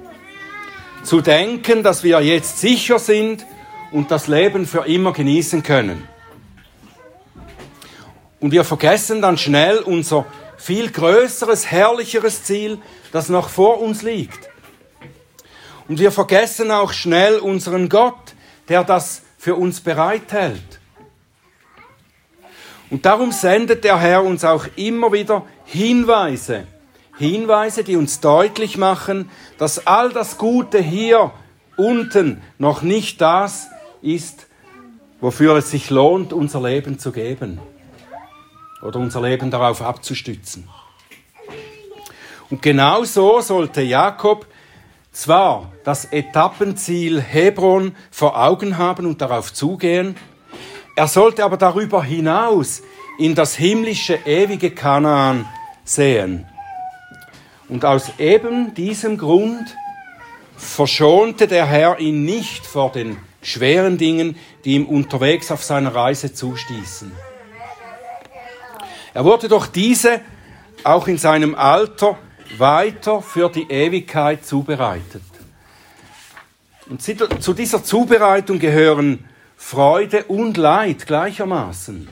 zu 1.04 1.22
denken, 1.22 1.82
dass 1.82 2.04
wir 2.04 2.22
jetzt 2.22 2.60
sicher 2.60 3.00
sind 3.00 3.46
und 3.92 4.12
das 4.12 4.28
Leben 4.28 4.66
für 4.68 4.86
immer 4.86 5.14
genießen 5.14 5.64
können. 5.64 6.08
Und 8.42 8.52
wir 8.52 8.64
vergessen 8.66 9.22
dann 9.22 9.38
schnell 9.38 9.78
unser 9.78 10.26
viel 10.58 10.92
größeres, 10.92 11.68
herrlicheres 11.72 12.44
Ziel, 12.44 12.80
das 13.12 13.30
noch 13.30 13.50
vor 13.50 13.80
uns 13.80 14.02
liegt. 14.02 14.50
Und 15.88 16.00
wir 16.00 16.12
vergessen 16.12 16.72
auch 16.72 16.92
schnell 16.92 17.38
unseren 17.38 17.88
Gott, 17.88 18.34
der 18.68 18.84
das 18.84 19.22
für 19.38 19.56
uns 19.56 19.80
bereithält. 19.80 20.80
Und 22.90 23.06
darum 23.06 23.32
sendet 23.32 23.84
der 23.84 24.00
Herr 24.00 24.24
uns 24.24 24.44
auch 24.44 24.66
immer 24.76 25.14
wieder 25.14 25.46
Hinweise, 25.66 26.66
Hinweise, 27.18 27.84
die 27.84 27.96
uns 27.96 28.22
deutlich 28.22 28.76
machen, 28.76 29.30
dass 29.60 29.86
all 29.86 30.12
das 30.12 30.38
Gute 30.40 30.80
hier 30.80 31.32
unten 31.78 32.42
noch 32.58 32.82
nicht 32.82 33.22
das 33.22 33.68
ist, 34.02 34.48
wofür 35.20 35.58
es 35.58 35.70
sich 35.70 35.92
lohnt, 35.92 36.34
unser 36.34 36.62
Leben 36.62 36.98
zu 36.98 37.12
geben 37.12 37.60
oder 38.82 39.00
unser 39.00 39.22
Leben 39.22 39.52
darauf 39.52 39.82
abzustützen. 39.82 40.68
Und 42.50 42.62
genau 42.62 43.04
so 43.04 43.40
sollte 43.42 43.82
Jakob 43.82 44.46
zwar 45.12 45.72
das 45.84 46.06
Etappenziel 46.06 47.22
Hebron 47.22 47.96
vor 48.12 48.42
Augen 48.42 48.78
haben 48.78 49.06
und 49.06 49.22
darauf 49.22 49.54
zugehen, 49.54 50.16
er 50.96 51.08
sollte 51.08 51.44
aber 51.44 51.58
darüber 51.58 52.04
hinaus 52.04 52.82
in 53.18 53.36
das 53.36 53.56
himmlische, 53.56 54.20
ewige 54.26 54.72
Kanaan 54.72 55.48
sehen. 55.84 56.46
Und 57.70 57.86
aus 57.86 58.12
eben 58.20 58.74
diesem 58.74 59.18
Grund 59.18 59.76
verschonte 60.58 61.48
der 61.48 61.66
Herr 61.66 62.00
ihn 62.00 62.26
nicht 62.26 62.66
vor 62.66 62.92
den 62.92 63.18
schweren 63.42 63.98
Dingen, 63.98 64.36
die 64.66 64.76
ihm 64.76 64.86
unterwegs 64.86 65.52
auf 65.52 65.64
seiner 65.64 65.96
Reise 65.96 66.34
zustießen. 66.34 67.12
Er 69.14 69.26
wurde 69.26 69.50
durch 69.50 69.68
diese 69.68 70.22
auch 70.84 71.08
in 71.08 71.18
seinem 71.18 71.56
Alter 71.56 72.18
weiter 72.58 73.22
für 73.22 73.50
die 73.50 73.70
Ewigkeit 73.70 74.46
zubereitet. 74.46 75.24
Und 76.90 77.02
zu 77.02 77.54
dieser 77.54 77.84
Zubereitung 77.84 78.60
gehören 78.60 79.26
Freude 79.56 80.26
und 80.26 80.58
Leid 80.58 81.06
gleichermaßen. 81.06 82.10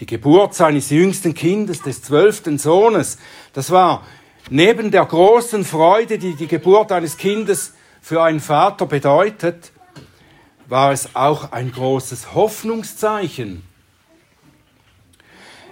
Die 0.00 0.06
Geburt 0.06 0.54
seines 0.54 0.90
jüngsten 0.90 1.34
Kindes, 1.34 1.82
des 1.82 2.02
zwölften 2.02 2.58
Sohnes, 2.58 3.18
das 3.52 3.70
war 3.70 4.06
neben 4.48 4.90
der 4.90 5.04
großen 5.04 5.64
Freude, 5.64 6.18
die 6.18 6.34
die 6.34 6.46
Geburt 6.46 6.90
eines 6.90 7.16
Kindes 7.16 7.74
für 8.00 8.22
einen 8.22 8.40
Vater 8.40 8.86
bedeutet, 8.86 9.72
war 10.66 10.92
es 10.92 11.14
auch 11.14 11.52
ein 11.52 11.70
großes 11.70 12.34
Hoffnungszeichen 12.34 13.69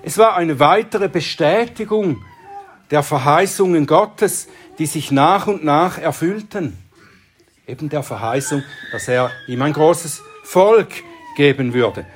es 0.02 0.18
war 0.18 0.37
eine 0.37 0.61
weitere 0.61 1.08
Bestätigung 1.08 2.24
der 2.90 3.02
Verheißungen 3.02 3.87
Gottes, 3.87 4.48
die 4.78 4.87
sich 4.87 5.11
nach 5.11 5.46
und 5.46 5.64
nach 5.64 5.98
erfüllten. 5.98 6.78
Eben 7.66 7.88
der 7.88 8.02
Verheißung, 8.02 8.62
dass 8.92 9.08
er 9.08 9.30
ihm 9.46 9.61
ein 9.62 9.72
großes 9.72 10.22
Volk 10.44 10.88
geben 11.37 11.74
würde. 11.74 12.06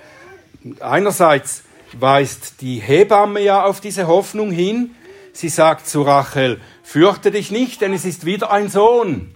Einerseits 0.81 1.65
weist 1.99 2.61
die 2.61 2.79
Hebamme 2.79 3.41
ja 3.41 3.65
auf 3.65 3.81
diese 3.81 4.07
Hoffnung 4.07 4.51
hin. 4.51 4.95
Sie 5.33 5.49
sagt 5.49 5.87
zu 5.87 6.03
Rachel, 6.03 6.61
fürchte 6.83 7.31
dich 7.31 7.51
nicht, 7.51 7.81
denn 7.81 7.93
es 7.93 8.05
ist 8.05 8.25
wieder 8.25 8.51
ein 8.51 8.69
Sohn. 8.69 9.35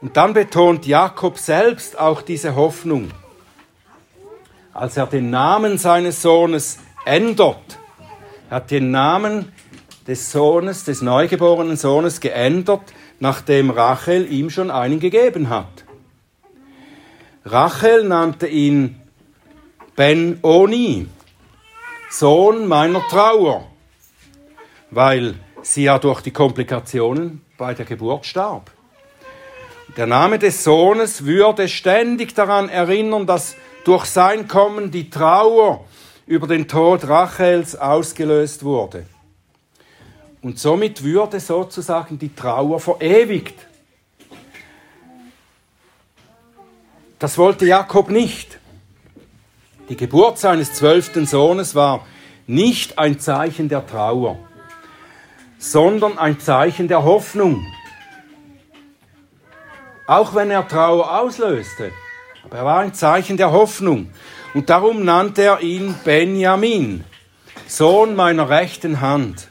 Und 0.00 0.16
dann 0.16 0.34
betont 0.34 0.86
Jakob 0.86 1.38
selbst 1.38 1.98
auch 1.98 2.22
diese 2.22 2.54
Hoffnung 2.56 3.10
als 4.80 4.96
er 4.96 5.06
den 5.06 5.28
Namen 5.28 5.76
seines 5.76 6.22
Sohnes 6.22 6.78
ändert, 7.04 7.78
hat 8.50 8.70
den 8.70 8.90
Namen 8.90 9.52
des 10.06 10.32
Sohnes, 10.32 10.84
des 10.84 11.02
neugeborenen 11.02 11.76
Sohnes 11.76 12.18
geändert, 12.18 12.94
nachdem 13.18 13.68
Rachel 13.68 14.32
ihm 14.32 14.48
schon 14.48 14.70
einen 14.70 14.98
gegeben 14.98 15.50
hat. 15.50 15.84
Rachel 17.44 18.04
nannte 18.04 18.46
ihn 18.46 18.98
Ben-Oni, 19.96 21.08
Sohn 22.08 22.66
meiner 22.66 23.06
Trauer, 23.08 23.66
weil 24.90 25.34
sie 25.60 25.84
ja 25.84 25.98
durch 25.98 26.22
die 26.22 26.30
Komplikationen 26.30 27.42
bei 27.58 27.74
der 27.74 27.84
Geburt 27.84 28.24
starb. 28.24 28.70
Der 30.00 30.06
Name 30.06 30.38
des 30.38 30.64
Sohnes 30.64 31.26
würde 31.26 31.68
ständig 31.68 32.34
daran 32.34 32.70
erinnern, 32.70 33.26
dass 33.26 33.54
durch 33.84 34.06
sein 34.06 34.48
Kommen 34.48 34.90
die 34.90 35.10
Trauer 35.10 35.84
über 36.26 36.46
den 36.46 36.66
Tod 36.66 37.06
Rachels 37.06 37.76
ausgelöst 37.76 38.64
wurde. 38.64 39.04
Und 40.40 40.58
somit 40.58 41.02
würde 41.02 41.38
sozusagen 41.38 42.18
die 42.18 42.34
Trauer 42.34 42.80
verewigt. 42.80 43.52
Das 47.18 47.36
wollte 47.36 47.66
Jakob 47.66 48.08
nicht. 48.08 48.58
Die 49.90 49.98
Geburt 49.98 50.38
seines 50.38 50.72
zwölften 50.72 51.26
Sohnes 51.26 51.74
war 51.74 52.06
nicht 52.46 52.98
ein 52.98 53.20
Zeichen 53.20 53.68
der 53.68 53.86
Trauer, 53.86 54.38
sondern 55.58 56.16
ein 56.16 56.40
Zeichen 56.40 56.88
der 56.88 57.04
Hoffnung. 57.04 57.62
Auch 60.10 60.34
wenn 60.34 60.50
er 60.50 60.66
Trauer 60.66 61.20
auslöste, 61.20 61.92
aber 62.42 62.56
er 62.56 62.64
war 62.64 62.80
ein 62.80 62.92
Zeichen 62.94 63.36
der 63.36 63.52
Hoffnung. 63.52 64.10
Und 64.54 64.68
darum 64.68 65.04
nannte 65.04 65.42
er 65.42 65.60
ihn 65.60 65.94
Benjamin, 66.02 67.04
Sohn 67.68 68.16
meiner 68.16 68.48
rechten 68.48 69.00
Hand. 69.00 69.46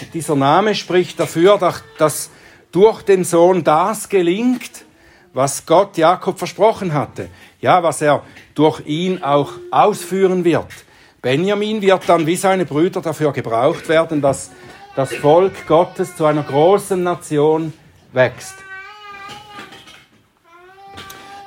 Und 0.00 0.14
dieser 0.14 0.34
Name 0.34 0.74
spricht 0.74 1.20
dafür, 1.20 1.58
dass 1.98 2.30
durch 2.72 3.02
den 3.02 3.24
Sohn 3.24 3.64
das 3.64 4.08
gelingt, 4.08 4.86
was 5.34 5.66
Gott 5.66 5.98
Jakob 5.98 6.38
versprochen 6.38 6.94
hatte. 6.94 7.28
Ja, 7.60 7.82
was 7.82 8.00
er 8.00 8.22
durch 8.54 8.80
ihn 8.86 9.22
auch 9.22 9.52
ausführen 9.70 10.42
wird. 10.42 10.72
Benjamin 11.20 11.82
wird 11.82 12.08
dann 12.08 12.26
wie 12.26 12.36
seine 12.36 12.64
Brüder 12.64 13.02
dafür 13.02 13.34
gebraucht 13.34 13.90
werden, 13.90 14.22
dass 14.22 14.50
das 14.96 15.12
Volk 15.12 15.66
Gottes 15.66 16.16
zu 16.16 16.24
einer 16.24 16.44
großen 16.44 17.02
Nation 17.02 17.74
wächst. 18.14 18.54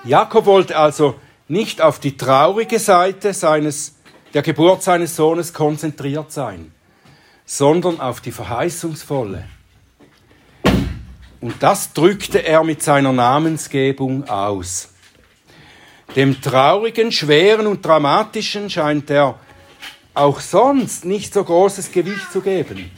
Jakob 0.04 0.46
wollte 0.46 0.78
also 0.78 1.16
nicht 1.48 1.82
auf 1.82 2.00
die 2.00 2.18
traurige 2.18 2.80
Seite 2.80 3.34
seines, 3.34 3.96
der 4.34 4.42
Geburt 4.42 4.84
seines 4.84 5.16
Sohnes 5.16 5.54
konzentriert 5.54 6.32
sein, 6.32 6.72
sondern 7.46 8.00
auf 8.02 8.20
die 8.20 8.32
verheißungsvolle. 8.32 9.46
Und 11.40 11.56
das 11.62 11.94
drückte 11.94 12.40
er 12.40 12.64
mit 12.64 12.82
seiner 12.82 13.14
Namensgebung 13.14 14.28
aus. 14.30 14.90
Dem 16.16 16.42
traurigen, 16.42 17.12
schweren 17.12 17.68
und 17.68 17.86
dramatischen 17.86 18.70
scheint 18.70 19.10
er 19.10 19.40
auch 20.14 20.40
sonst 20.40 21.06
nicht 21.06 21.34
so 21.34 21.44
großes 21.44 21.92
Gewicht 21.92 22.32
zu 22.32 22.42
geben. 22.42 22.92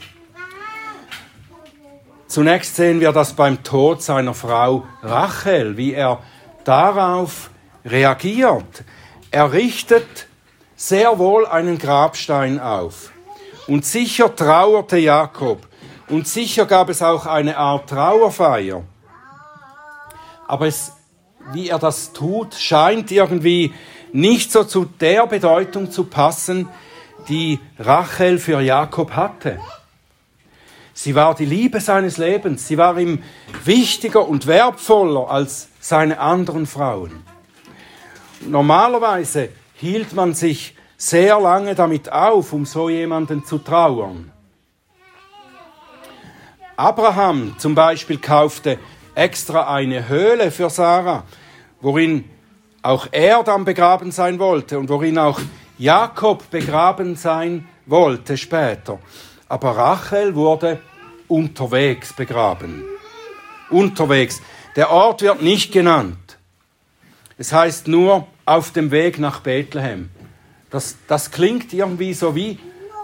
Zunächst 2.28 2.76
sehen 2.76 3.00
wir 3.00 3.12
das 3.12 3.34
beim 3.34 3.64
Tod 3.64 4.02
seiner 4.02 4.34
Frau 4.34 4.86
Rachel, 5.02 5.78
wie 5.78 5.94
er 5.94 6.22
darauf 6.68 7.50
reagiert. 7.86 8.84
Er 9.32 9.52
richtet 9.52 10.28
sehr 10.76 11.18
wohl 11.20 11.46
einen 11.46 11.78
Grabstein 11.78 12.60
auf. 12.60 13.12
Und 13.68 13.86
sicher 13.86 14.36
trauerte 14.36 14.98
Jakob. 14.98 15.68
Und 16.10 16.28
sicher 16.28 16.66
gab 16.66 16.90
es 16.90 17.02
auch 17.02 17.26
eine 17.26 17.58
Art 17.58 17.90
Trauerfeier. 17.90 18.84
Aber 20.48 20.68
es, 20.68 20.92
wie 21.54 21.70
er 21.70 21.80
das 21.80 22.14
tut, 22.14 22.54
scheint 22.54 23.12
irgendwie 23.12 23.74
nicht 24.12 24.52
so 24.52 24.64
zu 24.64 24.86
der 24.86 25.26
Bedeutung 25.26 25.92
zu 25.92 26.04
passen, 26.06 26.70
die 27.28 27.60
Rachel 27.80 28.38
für 28.38 28.62
Jakob 28.62 29.12
hatte. 29.12 29.60
Sie 30.94 31.16
war 31.16 31.36
die 31.36 31.46
Liebe 31.46 31.82
seines 31.82 32.18
Lebens. 32.18 32.68
Sie 32.68 32.78
war 32.78 32.98
ihm 32.98 33.22
wichtiger 33.66 34.28
und 34.28 34.48
wertvoller 34.48 35.30
als 35.30 35.70
seine 35.86 36.20
anderen 36.20 36.66
Frauen. 36.66 37.12
Normalerweise 38.42 39.50
hielt 39.76 40.14
man 40.14 40.34
sich 40.34 40.76
sehr 40.98 41.40
lange 41.40 41.76
damit 41.76 42.12
auf, 42.12 42.54
um 42.54 42.66
so 42.66 42.90
jemanden 42.90 43.46
zu 43.46 43.60
trauern. 43.60 44.32
Abraham 46.76 47.54
zum 47.60 47.76
Beispiel 47.76 48.18
kaufte 48.18 48.80
extra 49.14 49.72
eine 49.72 50.10
Höhle 50.10 50.50
für 50.50 50.72
Sarah, 50.72 51.24
worin 51.82 52.24
auch 52.82 53.08
er 53.12 53.44
dann 53.44 53.64
begraben 53.64 54.12
sein 54.12 54.40
wollte 54.40 54.80
und 54.80 54.90
worin 54.90 55.20
auch 55.20 55.40
Jakob 55.78 56.50
begraben 56.50 57.16
sein 57.16 57.68
wollte 57.86 58.38
später. 58.38 58.98
Aber 59.48 59.78
Rachel 59.78 60.34
wurde 60.34 60.82
unterwegs 61.28 62.12
begraben. 62.12 62.84
Unterwegs. 63.70 64.42
Der 64.76 64.92
Ort 64.92 65.22
wird 65.22 65.42
nicht 65.42 65.72
genannt. 65.72 66.38
Es 67.38 67.54
heißt 67.54 67.88
nur 67.88 68.28
auf 68.46 68.72
dem 68.72 68.92
Weg 68.92 69.20
nach 69.20 69.40
Bethlehem. 69.40 70.10
Das, 70.70 70.98
das 71.08 71.32
klingt 71.32 71.74
irgendwie 71.74 72.14
so 72.14 72.36
wie 72.36 72.60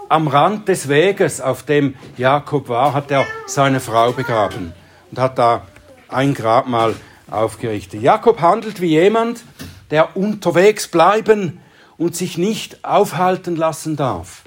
am 0.08 0.28
Rand 0.28 0.68
des 0.68 0.88
Weges, 0.88 1.40
auf 1.40 1.62
dem 1.62 1.94
Jakob 2.18 2.68
war, 2.68 2.92
hat 2.92 3.10
er 3.10 3.26
seine 3.46 3.80
Frau 3.80 4.12
begraben 4.12 4.74
und 5.10 5.18
hat 5.18 5.38
da 5.38 5.66
ein 6.08 6.34
Grabmal 6.34 6.94
aufgerichtet. 7.30 8.02
Jakob 8.02 8.42
handelt 8.42 8.82
wie 8.82 8.90
jemand, 8.90 9.42
der 9.90 10.16
unterwegs 10.16 10.88
bleiben 10.88 11.60
und 11.96 12.14
sich 12.14 12.36
nicht 12.36 12.84
aufhalten 12.84 13.56
lassen 13.56 13.96
darf 13.96 14.42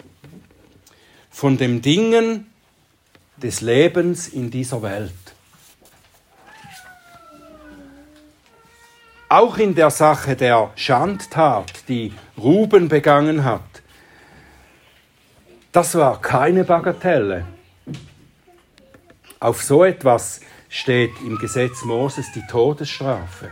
von 1.32 1.58
den 1.58 1.82
Dingen 1.82 2.46
des 3.38 3.62
Lebens 3.62 4.28
in 4.28 4.52
dieser 4.52 4.82
Welt. 4.82 5.12
Auch 9.28 9.58
in 9.58 9.74
der 9.74 9.90
Sache 9.90 10.36
der 10.36 10.72
Schandtat, 10.76 11.88
die 11.88 12.14
Ruben 12.38 12.88
begangen 12.88 13.44
hat, 13.44 13.62
das 15.72 15.96
war 15.96 16.22
keine 16.22 16.64
Bagatelle. 16.64 17.46
Auf 19.40 19.64
so 19.64 19.84
etwas 19.84 20.42
steht 20.70 21.12
im 21.26 21.38
Gesetz 21.38 21.84
Moses 21.84 22.32
die 22.34 22.46
Todesstrafe. 22.48 23.50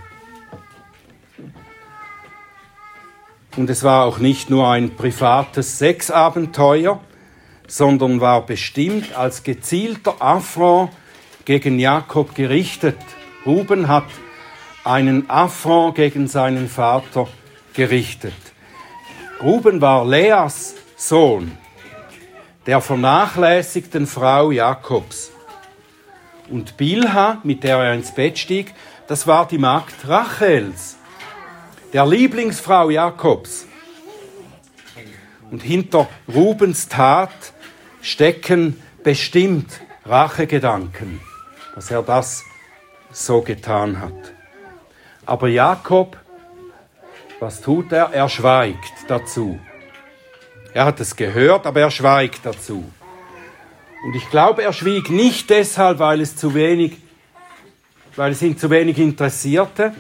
Und 3.58 3.70
es 3.70 3.84
war 3.84 4.06
auch 4.06 4.20
nicht 4.20 4.50
nur 4.50 4.70
ein 4.70 4.96
privates 4.96 5.78
Sexabenteuer, 5.80 7.00
sondern 7.68 8.22
war 8.22 8.46
bestimmt 8.46 9.16
als 9.16 9.44
gezielter 9.44 10.16
Affront 10.20 10.92
gegen 11.46 11.78
Jakob 11.78 12.36
gerichtet. 12.36 12.98
Ruben 13.46 13.88
hat 13.88 14.06
einen 14.84 15.30
Affront 15.30 15.96
gegen 15.96 16.28
seinen 16.28 16.68
Vater 16.68 17.28
gerichtet. 17.74 18.34
Ruben 19.42 19.82
war 19.82 20.06
Leas 20.06 20.76
Sohn, 20.96 21.58
der 22.66 22.82
vernachlässigten 22.82 24.08
Frau 24.08 24.52
Jakobs. 24.52 25.32
Und 26.50 26.78
Bilha, 26.78 27.40
mit 27.44 27.64
der 27.64 27.78
er 27.78 27.94
ins 27.94 28.14
Bett 28.14 28.38
stieg, 28.38 28.74
das 29.08 29.28
war 29.28 29.48
die 29.48 29.58
Magd 29.58 30.08
Rachels, 30.08 30.98
der 31.92 32.06
Lieblingsfrau 32.06 32.90
Jakobs. 32.90 33.66
Und 35.52 35.62
hinter 35.62 36.08
Rubens 36.34 36.88
Tat 36.88 37.54
stecken 38.02 38.82
bestimmt 39.04 39.82
Rachegedanken, 40.06 41.20
dass 41.76 41.92
er 41.92 42.02
das 42.02 42.44
so 43.12 43.42
getan 43.42 44.00
hat. 44.00 44.34
Aber 45.26 45.48
Jakob, 45.48 46.18
was 47.40 47.62
tut 47.62 47.92
er? 47.92 48.12
Er 48.14 48.28
schweigt 48.28 48.94
dazu. 49.08 49.60
Er 50.74 50.86
hat 50.86 51.00
es 51.00 51.16
gehört, 51.16 51.66
aber 51.66 51.82
er 51.82 51.92
schweigt 51.92 52.46
dazu. 52.46 52.84
Und 54.06 54.16
ich 54.16 54.30
glaube, 54.30 54.64
er 54.64 54.74
schwieg 54.74 55.10
nicht 55.10 55.50
deshalb, 55.50 56.00
weil 56.00 56.20
es 56.20 56.36
zu 56.36 56.54
wenig, 56.54 56.98
weil 58.18 58.34
es 58.34 58.42
ihn 58.42 58.58
zu 58.58 58.70
wenig 58.70 58.98
interessierte, 58.98 59.94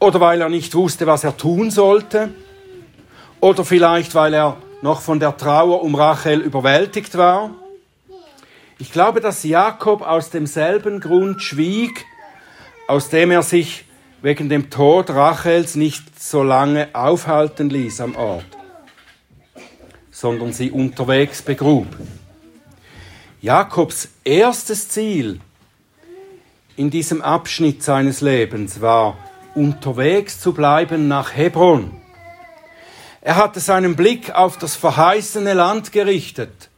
oder 0.00 0.20
weil 0.20 0.40
er 0.40 0.48
nicht 0.48 0.74
wusste, 0.74 1.06
was 1.06 1.22
er 1.22 1.36
tun 1.36 1.70
sollte, 1.70 2.30
oder 3.40 3.64
vielleicht, 3.64 4.14
weil 4.14 4.34
er 4.34 4.56
noch 4.82 5.00
von 5.00 5.20
der 5.20 5.36
Trauer 5.36 5.82
um 5.82 5.94
Rachel 5.94 6.40
überwältigt 6.40 7.16
war. 7.16 7.50
Ich 8.78 8.92
glaube, 8.92 9.20
dass 9.20 9.44
Jakob 9.44 10.02
aus 10.02 10.30
demselben 10.30 11.00
Grund 11.00 11.42
schwieg, 11.42 12.04
aus 12.88 13.08
dem 13.08 13.30
er 13.30 13.42
sich 13.42 13.85
wegen 14.26 14.48
dem 14.48 14.70
Tod 14.70 15.10
Rachels 15.10 15.76
nicht 15.76 16.20
so 16.20 16.42
lange 16.42 16.88
aufhalten 16.94 17.70
ließ 17.70 18.00
am 18.00 18.16
Ort, 18.16 18.44
sondern 20.10 20.52
sie 20.52 20.72
unterwegs 20.72 21.42
begrub. 21.42 21.86
Jakobs 23.40 24.08
erstes 24.24 24.88
Ziel 24.88 25.38
in 26.74 26.90
diesem 26.90 27.22
Abschnitt 27.22 27.84
seines 27.84 28.20
Lebens 28.20 28.80
war, 28.80 29.16
unterwegs 29.54 30.40
zu 30.40 30.52
bleiben 30.52 31.06
nach 31.06 31.36
Hebron. 31.36 31.92
Er 33.20 33.36
hatte 33.36 33.60
seinen 33.60 33.94
Blick 33.94 34.34
auf 34.34 34.58
das 34.58 34.74
verheißene 34.74 35.54
Land 35.54 35.92
gerichtet 35.92 36.68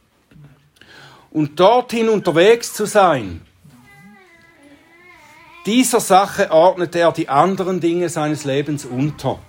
und 1.31 1.59
dorthin 1.59 2.09
unterwegs 2.09 2.73
zu 2.73 2.85
sein. 2.85 3.41
Dieser 5.65 5.99
Sache 5.99 6.51
ordnete 6.51 6.99
er 6.99 7.11
die 7.11 7.29
anderen 7.29 7.79
Dinge 7.79 8.09
seines 8.09 8.45
Lebens 8.45 8.85
unter. 8.85 9.39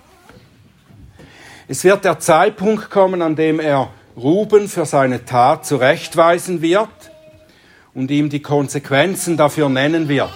Es 1.68 1.84
wird 1.84 2.04
der 2.04 2.18
Zeitpunkt 2.18 2.90
kommen, 2.90 3.22
an 3.22 3.36
dem 3.36 3.60
er 3.60 3.90
Ruben 4.16 4.68
für 4.68 4.86
seine 4.86 5.24
Tat 5.24 5.64
zurechtweisen 5.64 6.62
wird 6.62 6.88
und 7.94 8.10
ihm 8.10 8.28
die 8.28 8.42
Konsequenzen 8.42 9.36
dafür 9.36 9.68
nennen 9.68 10.08
wird. 10.08 10.32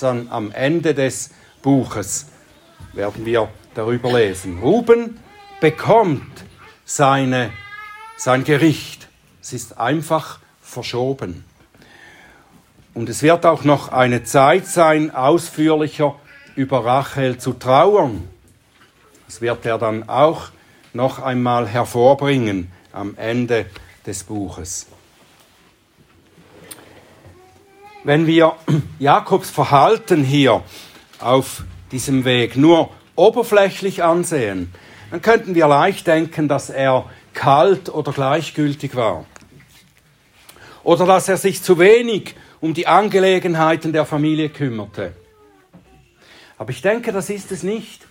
Dann 0.00 0.28
am 0.30 0.52
Ende 0.52 0.94
des 0.94 1.30
Buches 1.62 2.26
werden 2.92 3.26
wir 3.26 3.48
darüber 3.74 4.12
lesen. 4.12 4.60
Ruben 4.60 5.18
bekommt 5.60 6.44
seine, 6.84 7.50
sein 8.16 8.44
Gericht. 8.44 9.08
Es 9.42 9.52
ist 9.52 9.78
einfach 9.78 10.38
verschoben. 10.62 11.44
Und 12.96 13.10
es 13.10 13.22
wird 13.22 13.44
auch 13.44 13.62
noch 13.62 13.92
eine 13.92 14.24
Zeit 14.24 14.66
sein, 14.66 15.14
ausführlicher 15.14 16.14
über 16.54 16.82
Rachel 16.82 17.36
zu 17.36 17.52
trauern. 17.52 18.26
Das 19.26 19.42
wird 19.42 19.66
er 19.66 19.76
dann 19.76 20.08
auch 20.08 20.48
noch 20.94 21.18
einmal 21.18 21.68
hervorbringen 21.68 22.72
am 22.94 23.14
Ende 23.18 23.66
des 24.06 24.24
Buches. 24.24 24.86
Wenn 28.02 28.26
wir 28.26 28.54
Jakobs 28.98 29.50
Verhalten 29.50 30.24
hier 30.24 30.62
auf 31.20 31.64
diesem 31.92 32.24
Weg 32.24 32.56
nur 32.56 32.88
oberflächlich 33.14 34.04
ansehen, 34.04 34.72
dann 35.10 35.20
könnten 35.20 35.54
wir 35.54 35.68
leicht 35.68 36.06
denken, 36.06 36.48
dass 36.48 36.70
er 36.70 37.04
kalt 37.34 37.90
oder 37.90 38.12
gleichgültig 38.12 38.96
war. 38.96 39.26
Oder 40.82 41.04
dass 41.04 41.28
er 41.28 41.36
sich 41.36 41.62
zu 41.62 41.78
wenig 41.78 42.34
um 42.66 42.74
die 42.74 42.88
Angelegenheiten 42.88 43.92
der 43.92 44.04
Familie 44.04 44.48
kümmerte. 44.48 45.12
Aber 46.58 46.70
ich 46.70 46.82
denke, 46.82 47.12
das 47.12 47.30
ist 47.30 47.52
es 47.52 47.62
nicht. 47.62 48.04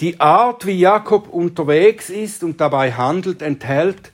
Die 0.00 0.20
Art, 0.20 0.64
wie 0.64 0.78
Jakob 0.78 1.28
unterwegs 1.28 2.08
ist 2.08 2.42
und 2.42 2.62
dabei 2.62 2.92
handelt, 2.92 3.42
enthält 3.42 4.10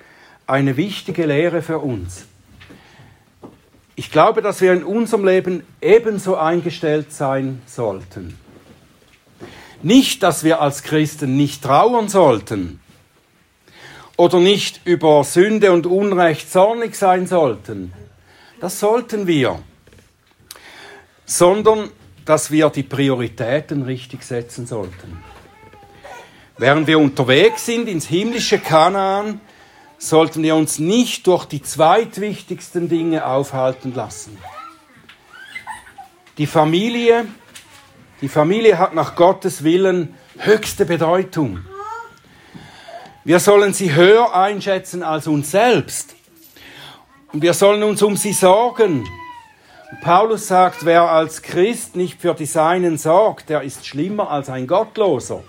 eine 0.48 0.76
wichtige 0.76 1.24
Lehre 1.26 1.62
für 1.62 1.78
uns. 1.78 2.26
Ich 3.94 4.10
glaube, 4.10 4.42
dass 4.42 4.60
wir 4.60 4.72
in 4.72 4.82
unserem 4.82 5.24
Leben 5.24 5.62
ebenso 5.80 6.36
eingestellt 6.36 7.12
sein 7.12 7.62
sollten. 7.66 8.36
Nicht, 9.82 10.24
dass 10.24 10.42
wir 10.42 10.60
als 10.60 10.82
Christen 10.82 11.36
nicht 11.36 11.62
trauern 11.62 12.08
sollten 12.08 12.80
oder 14.16 14.40
nicht 14.40 14.80
über 14.84 15.22
Sünde 15.22 15.70
und 15.70 15.86
Unrecht 15.86 16.50
zornig 16.50 16.96
sein 16.96 17.28
sollten. 17.28 17.92
Das 18.62 18.80
sollten 18.80 19.26
wir. 19.26 19.62
Sondern, 21.26 21.90
dass 22.24 22.50
wir 22.50 22.70
die 22.70 22.82
Prioritäten 22.82 23.82
richtig 23.82 24.22
setzen 24.22 24.66
sollten. 24.66 25.22
Während 26.56 26.86
wir 26.86 26.98
unterwegs 26.98 27.66
sind 27.66 27.88
ins 27.88 28.06
himmlische 28.06 28.58
Kanaan, 28.58 29.42
sollten 29.98 30.42
wir 30.42 30.54
uns 30.54 30.78
nicht 30.78 31.26
durch 31.26 31.44
die 31.44 31.60
zweitwichtigsten 31.60 32.88
Dinge 32.88 33.26
aufhalten 33.26 33.94
lassen. 33.94 34.38
Die 36.38 36.46
Familie 36.46 37.26
die 38.22 38.28
Familie 38.28 38.78
hat 38.78 38.94
nach 38.94 39.16
Gottes 39.16 39.64
Willen 39.64 40.14
höchste 40.38 40.86
Bedeutung. 40.86 41.64
Wir 43.24 43.40
sollen 43.40 43.72
sie 43.72 43.94
höher 43.96 44.32
einschätzen 44.32 45.02
als 45.02 45.26
uns 45.26 45.50
selbst. 45.50 46.14
Und 47.32 47.42
wir 47.42 47.54
sollen 47.54 47.82
uns 47.82 48.02
um 48.02 48.16
sie 48.16 48.32
sorgen. 48.32 49.08
Paulus 50.02 50.48
sagt, 50.48 50.84
wer 50.84 51.10
als 51.10 51.42
Christ 51.42 51.96
nicht 51.96 52.20
für 52.20 52.34
die 52.34 52.46
Seinen 52.46 52.98
sorgt, 52.98 53.48
der 53.48 53.62
ist 53.62 53.86
schlimmer 53.86 54.30
als 54.30 54.48
ein 54.48 54.66
Gottloser. 54.66 55.42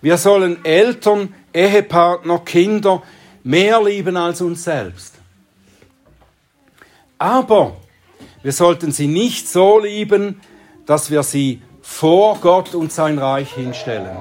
Wir 0.00 0.16
sollen 0.16 0.64
Eltern, 0.64 1.34
Ehepartner, 1.52 2.40
Kinder 2.40 3.02
mehr 3.44 3.82
lieben 3.82 4.16
als 4.16 4.40
uns 4.40 4.64
selbst. 4.64 5.14
Aber 7.18 7.76
wir 8.42 8.52
sollten 8.52 8.90
sie 8.90 9.06
nicht 9.06 9.48
so 9.48 9.78
lieben, 9.78 10.40
dass 10.86 11.10
wir 11.10 11.22
sie 11.22 11.62
vor 11.80 12.38
Gott 12.40 12.74
und 12.74 12.92
sein 12.92 13.18
Reich 13.18 13.52
hinstellen. 13.52 14.16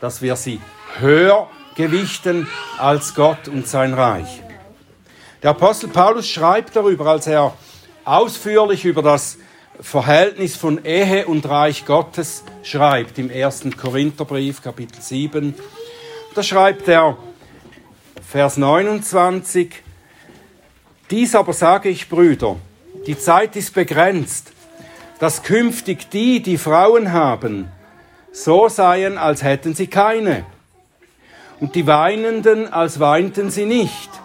Dass 0.00 0.22
wir 0.22 0.36
sie 0.36 0.60
höher 0.98 1.48
gewichten 1.76 2.48
als 2.78 3.14
Gott 3.14 3.48
und 3.48 3.66
sein 3.66 3.94
Reich. 3.94 4.41
Der 5.42 5.50
Apostel 5.50 5.88
Paulus 5.88 6.28
schreibt 6.28 6.76
darüber, 6.76 7.06
als 7.06 7.26
er 7.26 7.52
ausführlich 8.04 8.84
über 8.84 9.02
das 9.02 9.38
Verhältnis 9.80 10.54
von 10.54 10.84
Ehe 10.84 11.26
und 11.26 11.48
Reich 11.48 11.84
Gottes 11.84 12.44
schreibt 12.62 13.18
im 13.18 13.28
ersten 13.28 13.76
Korintherbrief, 13.76 14.62
Kapitel 14.62 15.02
7. 15.02 15.52
Da 16.36 16.44
schreibt 16.44 16.86
er, 16.86 17.16
Vers 18.24 18.56
29, 18.56 19.82
dies 21.10 21.34
aber 21.34 21.52
sage 21.54 21.88
ich, 21.88 22.08
Brüder, 22.08 22.54
die 23.08 23.18
Zeit 23.18 23.56
ist 23.56 23.74
begrenzt, 23.74 24.52
dass 25.18 25.42
künftig 25.42 26.08
die, 26.10 26.40
die 26.40 26.56
Frauen 26.56 27.12
haben, 27.12 27.66
so 28.30 28.68
seien, 28.68 29.18
als 29.18 29.42
hätten 29.42 29.74
sie 29.74 29.88
keine, 29.88 30.46
und 31.58 31.74
die 31.74 31.88
Weinenden, 31.88 32.72
als 32.72 33.00
weinten 33.00 33.50
sie 33.50 33.66
nicht, 33.66 34.21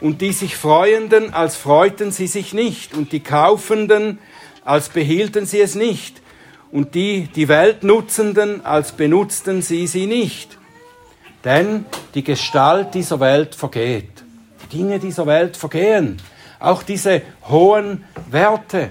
und 0.00 0.20
die 0.20 0.32
sich 0.32 0.56
Freuenden, 0.56 1.32
als 1.34 1.56
freuten 1.56 2.10
sie 2.10 2.26
sich 2.26 2.54
nicht, 2.54 2.94
und 2.94 3.12
die 3.12 3.20
Kaufenden, 3.20 4.18
als 4.64 4.88
behielten 4.88 5.46
sie 5.46 5.60
es 5.60 5.74
nicht, 5.74 6.20
und 6.72 6.94
die 6.94 7.28
die 7.34 7.48
Welt 7.48 7.78
als 8.64 8.92
benutzten 8.92 9.62
sie 9.62 9.86
sie 9.86 10.06
nicht. 10.06 10.58
Denn 11.44 11.86
die 12.14 12.22
Gestalt 12.22 12.94
dieser 12.94 13.18
Welt 13.18 13.54
vergeht. 13.54 14.10
Die 14.64 14.76
Dinge 14.76 14.98
dieser 14.98 15.26
Welt 15.26 15.56
vergehen. 15.56 16.18
Auch 16.58 16.82
diese 16.82 17.22
hohen 17.48 18.04
Werte, 18.30 18.90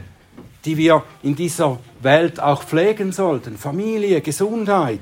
die 0.66 0.76
wir 0.78 1.04
in 1.22 1.36
dieser 1.36 1.78
Welt 2.02 2.40
auch 2.40 2.64
pflegen 2.64 3.12
sollten. 3.12 3.58
Familie, 3.58 4.22
Gesundheit, 4.22 5.02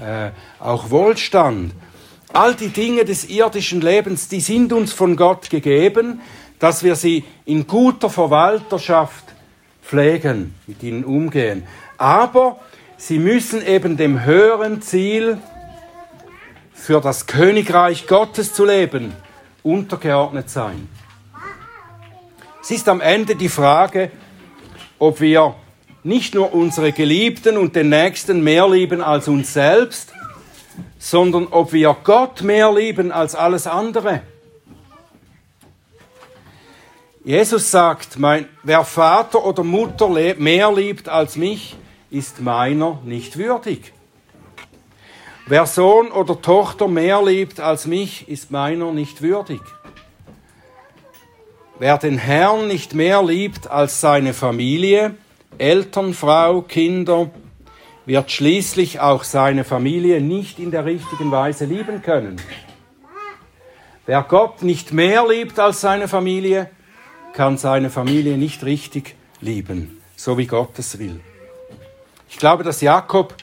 äh, 0.00 0.30
auch 0.58 0.90
Wohlstand. 0.90 1.72
All 2.32 2.54
die 2.54 2.68
Dinge 2.68 3.04
des 3.04 3.28
irdischen 3.28 3.80
Lebens, 3.80 4.28
die 4.28 4.40
sind 4.40 4.72
uns 4.72 4.92
von 4.92 5.16
Gott 5.16 5.50
gegeben, 5.50 6.20
dass 6.60 6.84
wir 6.84 6.94
sie 6.94 7.24
in 7.44 7.66
guter 7.66 8.08
Verwalterschaft 8.08 9.24
pflegen, 9.82 10.54
mit 10.66 10.82
ihnen 10.82 11.04
umgehen. 11.04 11.64
Aber 11.98 12.60
sie 12.96 13.18
müssen 13.18 13.66
eben 13.66 13.96
dem 13.96 14.24
höheren 14.24 14.80
Ziel, 14.80 15.38
für 16.72 17.00
das 17.00 17.26
Königreich 17.26 18.06
Gottes 18.06 18.54
zu 18.54 18.64
leben, 18.64 19.12
untergeordnet 19.62 20.48
sein. 20.48 20.88
Es 22.62 22.70
ist 22.70 22.88
am 22.88 23.02
Ende 23.02 23.36
die 23.36 23.50
Frage, 23.50 24.10
ob 24.98 25.20
wir 25.20 25.56
nicht 26.02 26.34
nur 26.34 26.54
unsere 26.54 26.92
Geliebten 26.92 27.58
und 27.58 27.76
den 27.76 27.90
Nächsten 27.90 28.42
mehr 28.42 28.66
lieben 28.68 29.02
als 29.02 29.28
uns 29.28 29.52
selbst, 29.52 30.12
sondern 30.98 31.46
ob 31.48 31.72
wir 31.72 31.96
Gott 32.04 32.42
mehr 32.42 32.72
lieben 32.72 33.12
als 33.12 33.34
alles 33.34 33.66
andere. 33.66 34.22
Jesus 37.24 37.70
sagt, 37.70 38.18
mein, 38.18 38.48
wer 38.62 38.84
Vater 38.84 39.44
oder 39.44 39.62
Mutter 39.62 40.08
mehr 40.08 40.72
liebt 40.72 41.08
als 41.08 41.36
mich, 41.36 41.76
ist 42.10 42.40
meiner 42.40 42.98
nicht 43.04 43.36
würdig. 43.36 43.92
Wer 45.46 45.66
Sohn 45.66 46.12
oder 46.12 46.40
Tochter 46.40 46.88
mehr 46.88 47.22
liebt 47.22 47.60
als 47.60 47.86
mich, 47.86 48.28
ist 48.28 48.50
meiner 48.50 48.92
nicht 48.92 49.20
würdig. 49.20 49.60
Wer 51.78 51.98
den 51.98 52.18
Herrn 52.18 52.68
nicht 52.68 52.94
mehr 52.94 53.22
liebt 53.22 53.68
als 53.68 54.00
seine 54.00 54.32
Familie, 54.32 55.16
Eltern, 55.58 56.14
Frau, 56.14 56.62
Kinder, 56.62 57.30
wird 58.10 58.32
schließlich 58.32 58.98
auch 58.98 59.22
seine 59.22 59.62
Familie 59.62 60.20
nicht 60.20 60.58
in 60.58 60.72
der 60.72 60.84
richtigen 60.84 61.30
Weise 61.30 61.64
lieben 61.64 62.02
können. 62.02 62.42
Wer 64.04 64.24
Gott 64.24 64.62
nicht 64.62 64.92
mehr 64.92 65.28
liebt 65.28 65.60
als 65.60 65.80
seine 65.80 66.08
Familie, 66.08 66.68
kann 67.34 67.56
seine 67.56 67.88
Familie 67.88 68.36
nicht 68.36 68.64
richtig 68.64 69.14
lieben, 69.40 70.00
so 70.16 70.36
wie 70.38 70.48
Gott 70.48 70.76
es 70.80 70.98
will. 70.98 71.20
Ich 72.28 72.36
glaube, 72.36 72.64
dass 72.64 72.80
Jakob 72.80 73.36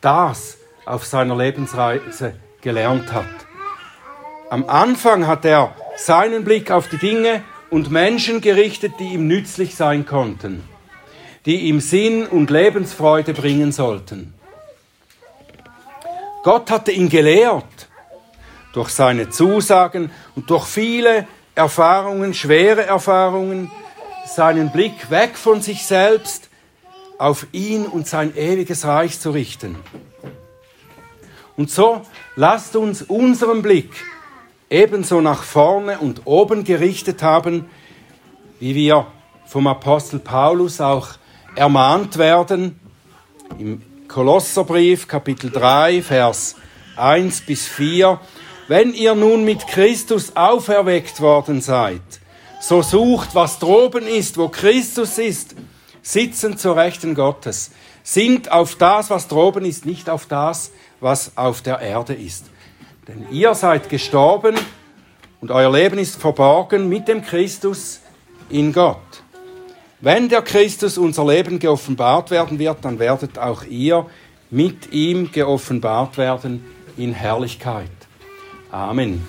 das 0.00 0.56
auf 0.86 1.04
seiner 1.04 1.36
Lebensreise 1.36 2.32
gelernt 2.62 3.12
hat. 3.12 3.26
Am 4.48 4.70
Anfang 4.70 5.26
hat 5.26 5.44
er 5.44 5.74
seinen 5.98 6.44
Blick 6.44 6.70
auf 6.70 6.88
die 6.88 6.96
Dinge 6.96 7.42
und 7.68 7.90
Menschen 7.90 8.40
gerichtet, 8.40 8.94
die 9.00 9.08
ihm 9.08 9.26
nützlich 9.26 9.74
sein 9.74 10.06
konnten, 10.06 10.64
die 11.48 11.60
ihm 11.60 11.80
Sinn 11.80 12.26
und 12.26 12.50
Lebensfreude 12.50 13.32
bringen 13.32 13.72
sollten. 13.72 14.34
Gott 16.42 16.70
hatte 16.70 16.92
ihn 16.92 17.08
gelehrt 17.08 17.88
durch 18.74 18.90
seine 18.90 19.30
Zusagen 19.30 20.10
und 20.36 20.50
durch 20.50 20.66
viele 20.66 21.26
Erfahrungen, 21.54 22.34
schwere 22.34 22.84
Erfahrungen, 22.84 23.70
seinen 24.26 24.70
Blick 24.72 25.10
weg 25.10 25.38
von 25.38 25.62
sich 25.62 25.86
selbst 25.86 26.50
auf 27.16 27.46
ihn 27.52 27.86
und 27.86 28.06
sein 28.06 28.36
ewiges 28.36 28.84
Reich 28.84 29.18
zu 29.18 29.30
richten. 29.30 29.76
Und 31.56 31.70
so 31.70 32.02
lasst 32.36 32.76
uns 32.76 33.00
unseren 33.00 33.62
Blick 33.62 34.04
ebenso 34.68 35.22
nach 35.22 35.44
vorne 35.44 35.98
und 35.98 36.26
oben 36.26 36.64
gerichtet 36.64 37.22
haben, 37.22 37.70
wie 38.60 38.74
wir 38.74 39.06
vom 39.46 39.66
Apostel 39.66 40.18
Paulus 40.18 40.82
auch 40.82 41.17
ermahnt 41.58 42.16
werden 42.16 42.78
im 43.58 43.82
Kolosserbrief 44.08 45.06
Kapitel 45.08 45.50
3 45.50 46.02
Vers 46.02 46.56
1 46.96 47.42
bis 47.42 47.66
4 47.66 48.18
wenn 48.68 48.92
ihr 48.92 49.14
nun 49.14 49.44
mit 49.44 49.66
Christus 49.66 50.36
auferweckt 50.36 51.20
worden 51.20 51.62
seid, 51.62 52.02
so 52.60 52.82
sucht, 52.82 53.34
was 53.34 53.58
droben 53.58 54.06
ist, 54.06 54.36
wo 54.36 54.48
Christus 54.48 55.16
ist, 55.16 55.54
sitzen 56.02 56.58
zur 56.58 56.76
Rechten 56.76 57.14
Gottes. 57.14 57.70
Sind 58.02 58.52
auf 58.52 58.74
das, 58.74 59.08
was 59.08 59.26
droben 59.26 59.64
ist, 59.64 59.86
nicht 59.86 60.10
auf 60.10 60.26
das, 60.26 60.70
was 61.00 61.32
auf 61.36 61.62
der 61.62 61.80
Erde 61.80 62.12
ist. 62.12 62.44
Denn 63.06 63.26
ihr 63.30 63.54
seid 63.54 63.88
gestorben 63.88 64.54
und 65.40 65.50
euer 65.50 65.72
Leben 65.72 65.98
ist 65.98 66.20
verborgen 66.20 66.90
mit 66.90 67.08
dem 67.08 67.22
Christus 67.22 68.00
in 68.50 68.74
Gott. 68.74 68.98
Wenn 70.00 70.28
der 70.28 70.42
Christus 70.42 70.96
unser 70.96 71.26
Leben 71.26 71.58
geoffenbart 71.58 72.30
werden 72.30 72.58
wird, 72.58 72.84
dann 72.84 72.98
werdet 73.00 73.36
auch 73.38 73.64
ihr 73.64 74.06
mit 74.50 74.92
ihm 74.92 75.32
geoffenbart 75.32 76.16
werden 76.16 76.64
in 76.96 77.12
Herrlichkeit. 77.12 77.90
Amen. 78.70 79.26